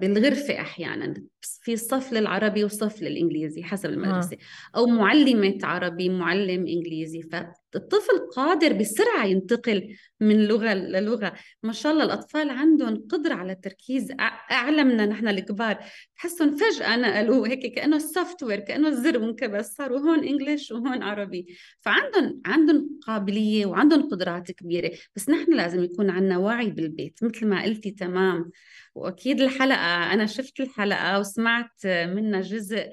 بالغرفة 0.00 0.60
أحيانا. 0.60 1.14
في 1.40 1.76
صف 1.76 2.12
للعربي 2.12 2.64
وصف 2.64 3.02
للإنجليزي 3.02 3.62
حسب 3.62 4.04
آه. 4.04 4.30
أو 4.76 4.86
معلمة 4.86 5.58
عربي 5.62 6.08
معلم 6.08 6.66
إنجليزي. 6.66 7.22
فالطفل 7.22 8.18
قادر 8.36 8.72
بسرعة 8.72 9.24
ينتقل 9.24 9.96
من 10.20 10.48
لغة 10.48 10.74
للغة. 10.74 11.32
ما 11.62 11.72
شاء 11.72 11.92
الله 11.92 12.04
الأطفال 12.04 12.50
عندهم 12.50 13.06
قدرة 13.10 13.34
على 13.34 13.52
التركيز 13.52 14.12
أعلى 14.50 14.84
منا 14.84 15.06
نحن 15.06 15.28
الكبار. 15.28 15.78
بحسهم 16.16 16.56
فجأة 16.56 16.96
نقلوا 16.96 17.46
هيك 17.46 17.74
كأنه 17.74 17.96
السوفت 17.96 18.42
وير 18.42 18.60
كأنه 18.60 18.88
الزر 18.88 19.18
منكبس 19.18 19.66
صاروا 19.66 19.98
هون 19.98 20.24
إنجليش 20.24 20.70
وهون 20.70 21.02
عربي. 21.02 21.46
فعندهم 21.80 22.40
عندهم 22.46 23.00
قابلية 23.06 23.66
وعندهم 23.66 24.08
قدرات 24.08 24.52
كبيرة. 24.52 24.90
بس 25.16 25.28
نحن 25.28 25.54
لازم 25.54 25.84
يكون 25.84 26.10
عندنا 26.10 26.38
وعي 26.38 26.70
بالبيت. 26.70 27.18
مثل 27.22 27.46
ما 27.46 27.62
قلتي 27.62 27.90
تمام. 27.90 28.50
وأكيد 28.98 29.40
الحلقة 29.40 30.12
أنا 30.12 30.26
شفت 30.26 30.60
الحلقة 30.60 31.18
وسمعت 31.18 31.86
منها 31.86 32.40
جزء 32.40 32.88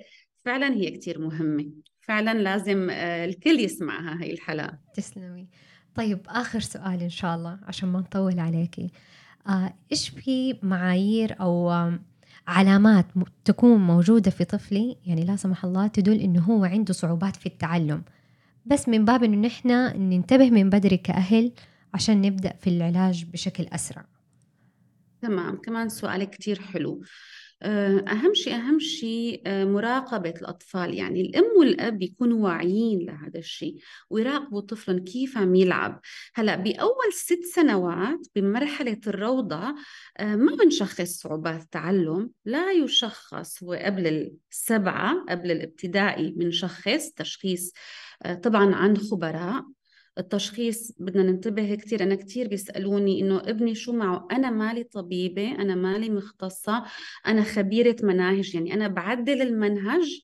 فعلا 0.45 0.73
هي 0.73 0.91
كتير 0.91 1.19
مهمة. 1.19 1.65
فعلا 1.99 2.33
لازم 2.33 2.89
آه، 2.89 3.25
الكل 3.25 3.59
يسمعها 3.59 4.21
هاي 4.21 4.33
الحلقة. 4.33 4.79
تسلمي. 4.93 5.47
طيب 5.95 6.19
آخر 6.27 6.59
سؤال 6.59 7.01
إن 7.01 7.09
شاء 7.09 7.35
الله 7.35 7.59
عشان 7.63 7.89
ما 7.89 7.99
نطول 7.99 8.39
عليكي. 8.39 8.89
آه، 9.47 9.73
إيش 9.91 10.09
في 10.09 10.59
معايير 10.63 11.35
أو 11.39 11.71
علامات 12.47 13.05
تكون 13.45 13.79
موجودة 13.79 14.31
في 14.31 14.45
طفلي؟ 14.45 14.97
يعني 15.05 15.25
لا 15.25 15.35
سمح 15.35 15.65
الله 15.65 15.87
تدل 15.87 16.19
إنه 16.19 16.41
هو 16.41 16.65
عنده 16.65 16.93
صعوبات 16.93 17.35
في 17.35 17.45
التعلم. 17.45 18.03
بس 18.65 18.89
من 18.89 19.05
باب 19.05 19.23
إنه 19.23 19.47
نحن 19.47 19.69
ننتبه 20.09 20.49
من 20.49 20.69
بدري 20.69 20.97
كأهل 20.97 21.51
عشان 21.93 22.21
نبدأ 22.21 22.53
في 22.59 22.69
العلاج 22.69 23.25
بشكل 23.25 23.63
أسرع. 23.63 24.05
تمام 25.27 25.57
كمان 25.57 25.89
سؤالك 25.89 26.29
كتير 26.29 26.61
حلو. 26.61 27.01
آه، 27.61 28.05
أهم 28.07 28.33
شيء 28.33 28.55
أهم 28.55 28.79
شيء 28.79 29.41
آه، 29.45 29.65
مراقبة 29.65 30.29
الأطفال. 30.29 30.93
يعني 30.93 31.21
الأم 31.21 31.43
والأب 31.59 32.01
يكونوا 32.01 32.43
واعيين 32.45 33.05
لهذا 33.05 33.39
الشيء 33.39 33.75
ويراقبوا 34.09 34.61
طفلهم 34.61 34.99
كيف 35.03 35.37
عم 35.37 35.55
يلعب. 35.55 36.01
هلأ 36.35 36.55
بأول 36.55 37.13
ست 37.13 37.39
سنوات 37.55 38.19
بمرحلة 38.35 38.99
الروضة 39.07 39.75
آه، 40.17 40.35
ما 40.35 40.55
بنشخص 40.55 41.21
صعوبات 41.21 41.61
التعلم. 41.61 42.29
لا 42.45 42.71
يشخص 42.71 43.63
هو 43.63 43.73
قبل 43.73 44.31
السبعة 44.51 45.25
قبل 45.29 45.51
الابتدائي 45.51 46.31
بنشخص 46.31 47.09
تشخيص 47.15 47.73
طبعا 48.43 48.75
عن 48.75 48.97
خبراء. 48.97 49.65
التشخيص 50.17 50.91
بدنا 50.99 51.23
ننتبه 51.23 51.75
كثير 51.75 52.03
أنا 52.03 52.15
كثير 52.15 52.47
بيسألوني 52.47 53.21
إنه 53.21 53.39
ابني 53.39 53.75
شو 53.75 53.93
معه؟ 53.93 54.27
أنا 54.31 54.49
مالي 54.49 54.83
طبيبة 54.83 55.51
أنا 55.51 55.75
مالي 55.75 56.09
مختصة 56.09 56.83
أنا 57.27 57.43
خبيرة 57.43 57.95
مناهج. 58.03 58.55
يعني 58.55 58.73
أنا 58.73 58.87
بعدل 58.87 59.41
المنهج 59.41 60.21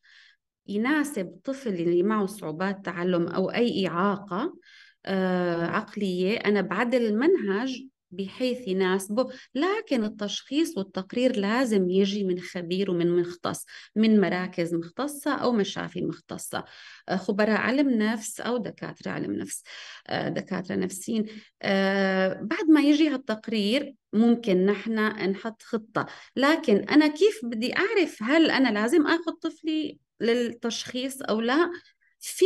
يناسب 0.68 1.28
الطفل 1.28 1.70
اللي 1.70 2.04
معه 2.04 2.26
صعوبات 2.26 2.86
تعلم 2.86 3.28
أو 3.28 3.52
أي 3.52 3.88
إعاقة 3.88 4.58
آه 5.06 5.66
عقلية. 5.66 6.38
أنا 6.38 6.62
بعدل 6.62 7.06
المنهج 7.06 7.91
بحيث 8.12 8.68
يناسبه 8.68 9.28
لكن 9.56 10.04
التشخيص 10.04 10.78
والتقرير 10.78 11.38
لازم 11.38 11.90
يجي 11.90 12.24
من 12.24 12.40
خبير 12.40 12.92
ومن 12.92 13.20
مختص 13.20 13.66
من 13.96 14.22
مراكز 14.22 14.74
مختصة 14.74 15.34
أو 15.34 15.52
مشافي 15.52 16.02
مختصة. 16.02 16.64
آه، 17.10 17.16
خبراء 17.16 17.58
علم 17.58 17.90
نفس 17.90 18.42
أو 18.42 18.58
دكاترة 18.58 19.12
علم 19.12 19.32
نفس. 19.34 19.64
آه، 20.08 20.30
دكاترة 20.30 20.76
نفسيين. 20.76 21.26
آه، 21.62 22.34
بعد 22.34 22.66
ما 22.70 22.82
يجي 22.82 23.10
هالتقرير 23.10 23.96
ممكن 24.14 24.66
نحن 24.66 25.00
نحط 25.32 25.62
خطة. 25.62 26.06
لكن 26.36 26.78
أنا 26.78 27.08
كيف 27.08 27.40
بدي 27.44 27.74
أعرف 27.78 28.24
هل 28.24 28.52
أنا 28.52 28.70
لازم 28.80 29.08
أخذ 29.08 29.32
طفلي 29.32 30.00
للتشخيص 30.22 31.22
أو 31.22 31.42
لا؟ 31.42 31.72
في 32.20 32.46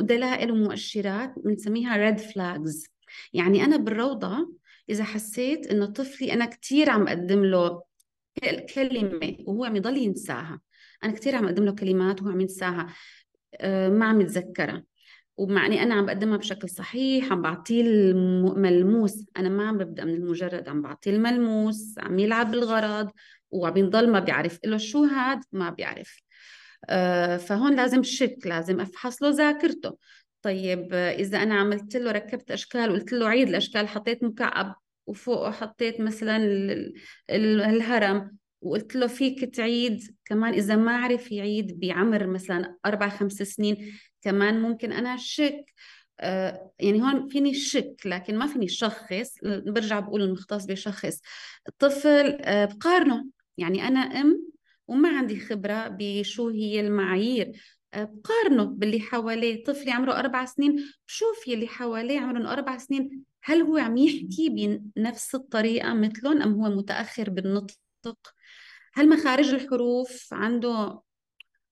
دلائل 0.00 0.50
ومؤشرات 0.52 1.34
بنسميها 1.36 1.96
ريد 1.96 2.18
فلاجز 2.18 2.86
يعني 3.32 3.64
أنا 3.64 3.76
بالروضة 3.76 4.52
إذا 4.88 5.04
حسيت 5.04 5.66
إنه 5.66 5.86
طفلي 5.86 6.32
أنا 6.32 6.44
كثير 6.44 6.90
عم 6.90 7.08
أقدم 7.08 7.44
له 7.44 7.82
كلمة 8.74 9.36
وهو 9.46 9.64
عم 9.64 9.76
يضل 9.76 9.96
ينساها. 9.96 10.60
أنا 11.04 11.12
كثير 11.12 11.36
عم 11.36 11.44
أقدم 11.44 11.64
له 11.64 11.72
كلمات 11.72 12.22
وهو 12.22 12.30
عم 12.30 12.40
ينساها. 12.40 12.94
أه 13.60 13.88
ما 13.88 14.06
عم 14.06 14.20
يتذكرها. 14.20 14.84
ومع 15.36 15.66
إني 15.66 15.82
أنا 15.82 15.94
عم 15.94 16.06
بقدمها 16.06 16.36
بشكل 16.36 16.68
صحيح 16.68 17.32
عم 17.32 17.42
بعطيه 17.42 17.82
الملموس 17.82 19.24
أنا 19.36 19.48
ما 19.48 19.68
عم 19.68 19.78
ببدأ 19.78 20.04
من 20.04 20.14
المجرد 20.14 20.68
عم 20.68 20.82
بعطيه 20.82 21.10
الملموس 21.10 21.98
عم 21.98 22.18
يلعب 22.18 22.50
بالغرض 22.50 23.10
وعم 23.50 23.76
يضل 23.76 24.10
ما 24.10 24.18
بيعرف 24.18 24.58
له 24.64 24.76
شو 24.76 25.04
هاد 25.04 25.40
ما 25.52 25.70
بيعرف. 25.70 26.22
أه 26.88 27.36
فهون 27.36 27.76
لازم 27.76 28.02
شك 28.02 28.38
لازم 28.44 28.80
أفحص 28.80 29.22
له 29.22 29.30
ذاكرته. 29.30 29.96
طيب 30.44 30.94
إذا 30.94 31.42
أنا 31.42 31.54
عملت 31.54 31.96
له 31.96 32.12
ركبت 32.12 32.50
أشكال 32.50 32.90
وقلت 32.90 33.12
له 33.12 33.28
عيد 33.28 33.48
الأشكال 33.48 33.88
حطيت 33.88 34.24
مكعب 34.24 34.74
وفوقه 35.06 35.50
حطيت 35.50 36.00
مثلا 36.00 36.36
الهرم 37.30 38.36
وقلت 38.60 38.96
له 38.96 39.06
فيك 39.06 39.44
تعيد 39.54 40.16
كمان 40.24 40.54
إذا 40.54 40.76
ما 40.76 40.96
عرف 40.96 41.32
يعيد 41.32 41.80
بعمر 41.80 42.26
مثلا 42.26 42.76
أربع 42.86 43.08
خمس 43.08 43.32
سنين 43.32 43.98
كمان 44.22 44.62
ممكن 44.62 44.92
أنا 44.92 45.16
شك. 45.16 45.64
آه 46.20 46.70
يعني 46.80 47.02
هون 47.02 47.28
فيني 47.28 47.54
شك 47.54 47.96
لكن 48.04 48.38
ما 48.38 48.46
فيني 48.46 48.68
شخص 48.68 49.38
برجع 49.44 50.00
بقول 50.00 50.22
المختص 50.22 50.64
بيشخص 50.64 51.20
الطفل 51.68 52.38
آه 52.40 52.64
بقارنه. 52.64 53.26
يعني 53.58 53.88
أنا 53.88 54.00
أم 54.00 54.48
وما 54.88 55.18
عندي 55.18 55.40
خبرة 55.40 55.88
بشو 55.88 56.48
هي 56.48 56.80
المعايير. 56.80 57.52
بقارنه 57.96 58.64
باللي 58.64 59.00
حواليه. 59.00 59.64
طفلي 59.64 59.90
عمره 59.90 60.12
أربع 60.12 60.44
سنين 60.44 60.84
بشوف 61.08 61.48
يلي 61.48 61.66
حواليه 61.66 62.20
عمرهم 62.20 62.46
أربع 62.46 62.78
سنين. 62.78 63.24
هل 63.44 63.62
هو 63.62 63.76
عم 63.76 63.96
يحكي 63.96 64.48
بنفس 64.96 65.34
الطريقة 65.34 65.94
مثلهم 65.94 66.42
أم 66.42 66.52
هو 66.52 66.76
متأخر 66.76 67.30
بالنطق؟ 67.30 68.34
هل 68.94 69.08
مخارج 69.08 69.54
الحروف 69.54 70.28
عنده 70.32 71.00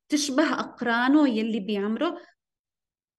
تشبه 0.08 0.52
أقرانه 0.52 1.28
يلي 1.28 1.60
بعمره؟ 1.60 2.18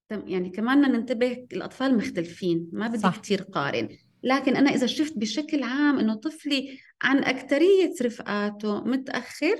يعني 0.09 0.49
كمان 0.49 0.81
ننتبه 0.81 1.47
الأطفال 1.53 1.97
مختلفين 1.97 2.69
ما 2.73 2.87
بدي 2.87 2.97
صح. 2.97 3.17
كتير 3.17 3.41
قارن. 3.41 3.97
لكن 4.23 4.55
أنا 4.55 4.69
إذا 4.69 4.87
شفت 4.87 5.17
بشكل 5.17 5.63
عام 5.63 5.99
إنه 5.99 6.15
طفلي 6.15 6.79
عن 7.01 7.23
أكترية 7.23 7.93
رفقاته 8.01 8.83
متأخر 8.83 9.55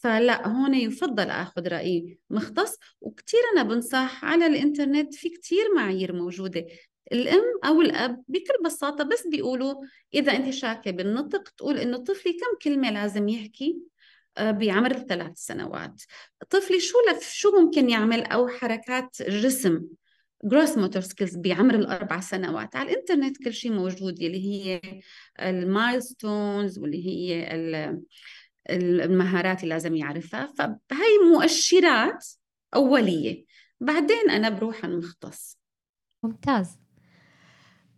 فلا 0.00 0.48
هون 0.48 0.74
يفضل 0.74 1.30
آخذ 1.30 1.68
رأي 1.68 2.18
مختص 2.30 2.78
وكثير 3.00 3.40
أنا 3.52 3.62
بنصح 3.62 4.24
على 4.24 4.46
الإنترنت 4.46 5.14
في 5.14 5.28
كثير 5.28 5.74
معايير 5.76 6.12
موجودة. 6.12 6.66
الأم 7.12 7.44
أو 7.64 7.80
الأب 7.80 8.24
بكل 8.28 8.64
بساطة 8.64 9.04
بس 9.04 9.26
بيقولوا 9.26 9.74
إذا 10.14 10.32
أنت 10.36 10.50
شاكة 10.50 10.90
بالنطق 10.90 11.48
تقول 11.48 11.78
إنه 11.78 11.96
طفلي 11.96 12.32
كم 12.32 12.58
كلمة 12.62 12.90
لازم 12.90 13.28
يحكي؟ 13.28 13.78
آه، 14.38 14.50
بعمر 14.50 14.90
الثلاث 14.90 15.38
سنوات. 15.38 16.02
طفلي 16.50 16.80
شو 16.80 16.96
لف 17.10 17.32
شو 17.32 17.60
ممكن 17.60 17.90
يعمل؟ 17.90 18.22
أو 18.22 18.48
حركات 18.48 19.22
جسم. 19.22 19.82
gross 20.44 20.78
motor 20.78 21.02
skills 21.02 21.36
بعمر 21.36 21.74
الأربع 21.74 22.20
سنوات. 22.20 22.76
على 22.76 22.92
الإنترنت 22.92 23.44
كل 23.44 23.52
شيء 23.52 23.72
موجود 23.72 24.22
اللي 24.22 24.44
هي 24.44 24.80
ال 25.40 25.53
milestones 25.53 26.78
واللي 26.78 27.06
هي 27.06 27.48
المهارات 28.70 29.62
اللي 29.62 29.74
لازم 29.74 29.96
يعرفها 29.96 30.52
فهي 30.58 31.32
مؤشرات 31.32 32.26
أولية. 32.74 33.44
بعدين 33.80 34.30
أنا 34.30 34.48
بروح 34.48 34.84
المختص. 34.84 35.58
ممتاز. 36.22 36.78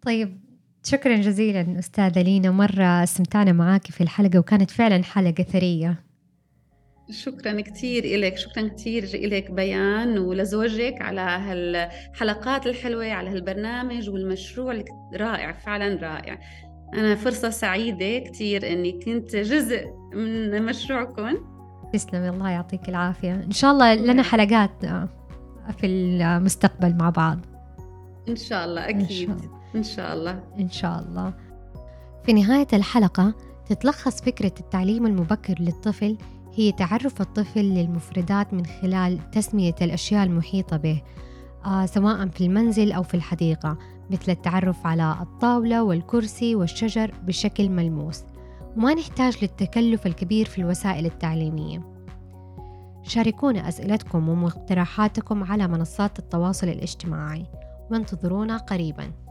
طيب 0.02 0.40
شكرا 0.84 1.16
جزيلا 1.16 1.78
أستاذة 1.78 2.22
لينا. 2.22 2.50
مرة 2.50 3.02
استمتعنا 3.02 3.52
معاك 3.52 3.86
في 3.86 4.00
الحلقة 4.00 4.38
وكانت 4.38 4.70
فعلا 4.70 5.02
حلقة 5.02 5.42
ثرية. 5.42 6.04
شكرا 7.10 7.60
كثير 7.60 8.04
إلك 8.04 8.36
شكرا 8.36 8.68
كثير 8.68 9.04
إلك 9.04 9.50
بيان 9.50 10.18
ولزوجك 10.18 10.94
على 11.00 11.20
هالحلقات 11.20 12.66
الحلوة 12.66 13.12
على 13.12 13.30
هالبرنامج 13.30 14.10
والمشروع 14.10 14.84
رائع 15.14 15.52
فعلا 15.52 15.98
رائع. 16.02 16.38
أنا 16.94 17.14
فرصة 17.14 17.50
سعيدة 17.50 18.30
كثير 18.30 18.72
إني 18.72 18.92
كنت 18.92 19.36
جزء 19.36 19.86
من 20.14 20.62
مشروعكم. 20.62 21.34
تسلمي 21.92 22.28
الله 22.28 22.50
يعطيك 22.50 22.88
العافية. 22.88 23.34
إن 23.34 23.50
شاء 23.50 23.72
الله 23.72 23.94
لنا 23.94 24.22
حلقات 24.22 24.84
آه، 24.84 25.08
في 25.78 25.86
المستقبل 25.86 26.94
مع 26.94 27.10
بعض. 27.10 27.38
إن 28.28 28.36
شاء 28.36 28.64
الله 28.64 28.88
أكيد. 28.88 29.36
إن 29.74 29.82
شاء 29.82 30.14
الله. 30.14 30.40
إن 30.58 30.70
شاء 30.70 30.98
الله. 31.00 31.34
في 32.24 32.32
نهاية 32.32 32.66
الحلقة 32.72 33.34
تتلخص 33.68 34.22
فكرة 34.22 34.52
التعليم 34.60 35.06
المبكر 35.06 35.54
للطفل 35.60 36.16
هي 36.54 36.72
تعرف 36.72 37.20
الطفل 37.20 37.60
للمفردات 37.60 38.54
من 38.54 38.66
خلال 38.66 39.30
تسمية 39.30 39.74
الأشياء 39.82 40.24
المحيطة 40.24 40.76
به 40.76 41.02
آه 41.66 41.86
سواء 41.86 42.26
في 42.28 42.46
المنزل 42.46 42.92
أو 42.92 43.02
في 43.02 43.14
الحديقة. 43.14 43.78
مثل 44.12 44.32
التعرف 44.32 44.86
على 44.86 45.16
الطاولة 45.20 45.82
والكرسي 45.82 46.54
والشجر 46.54 47.14
بشكل 47.22 47.68
ملموس. 47.68 48.24
وما 48.76 48.94
نحتاج 48.94 49.38
للتكلف 49.42 50.06
الكبير 50.06 50.46
في 50.46 50.58
الوسائل 50.58 51.06
التعليمية. 51.06 51.92
شاركونا 53.02 53.68
أسئلتكم 53.68 54.28
ومقترحاتكم 54.28 55.44
على 55.44 55.68
منصات 55.68 56.18
التواصل 56.18 56.68
الاجتماعي. 56.68 57.46
وانتظرونا 57.90 58.56
قريباً. 58.56 59.21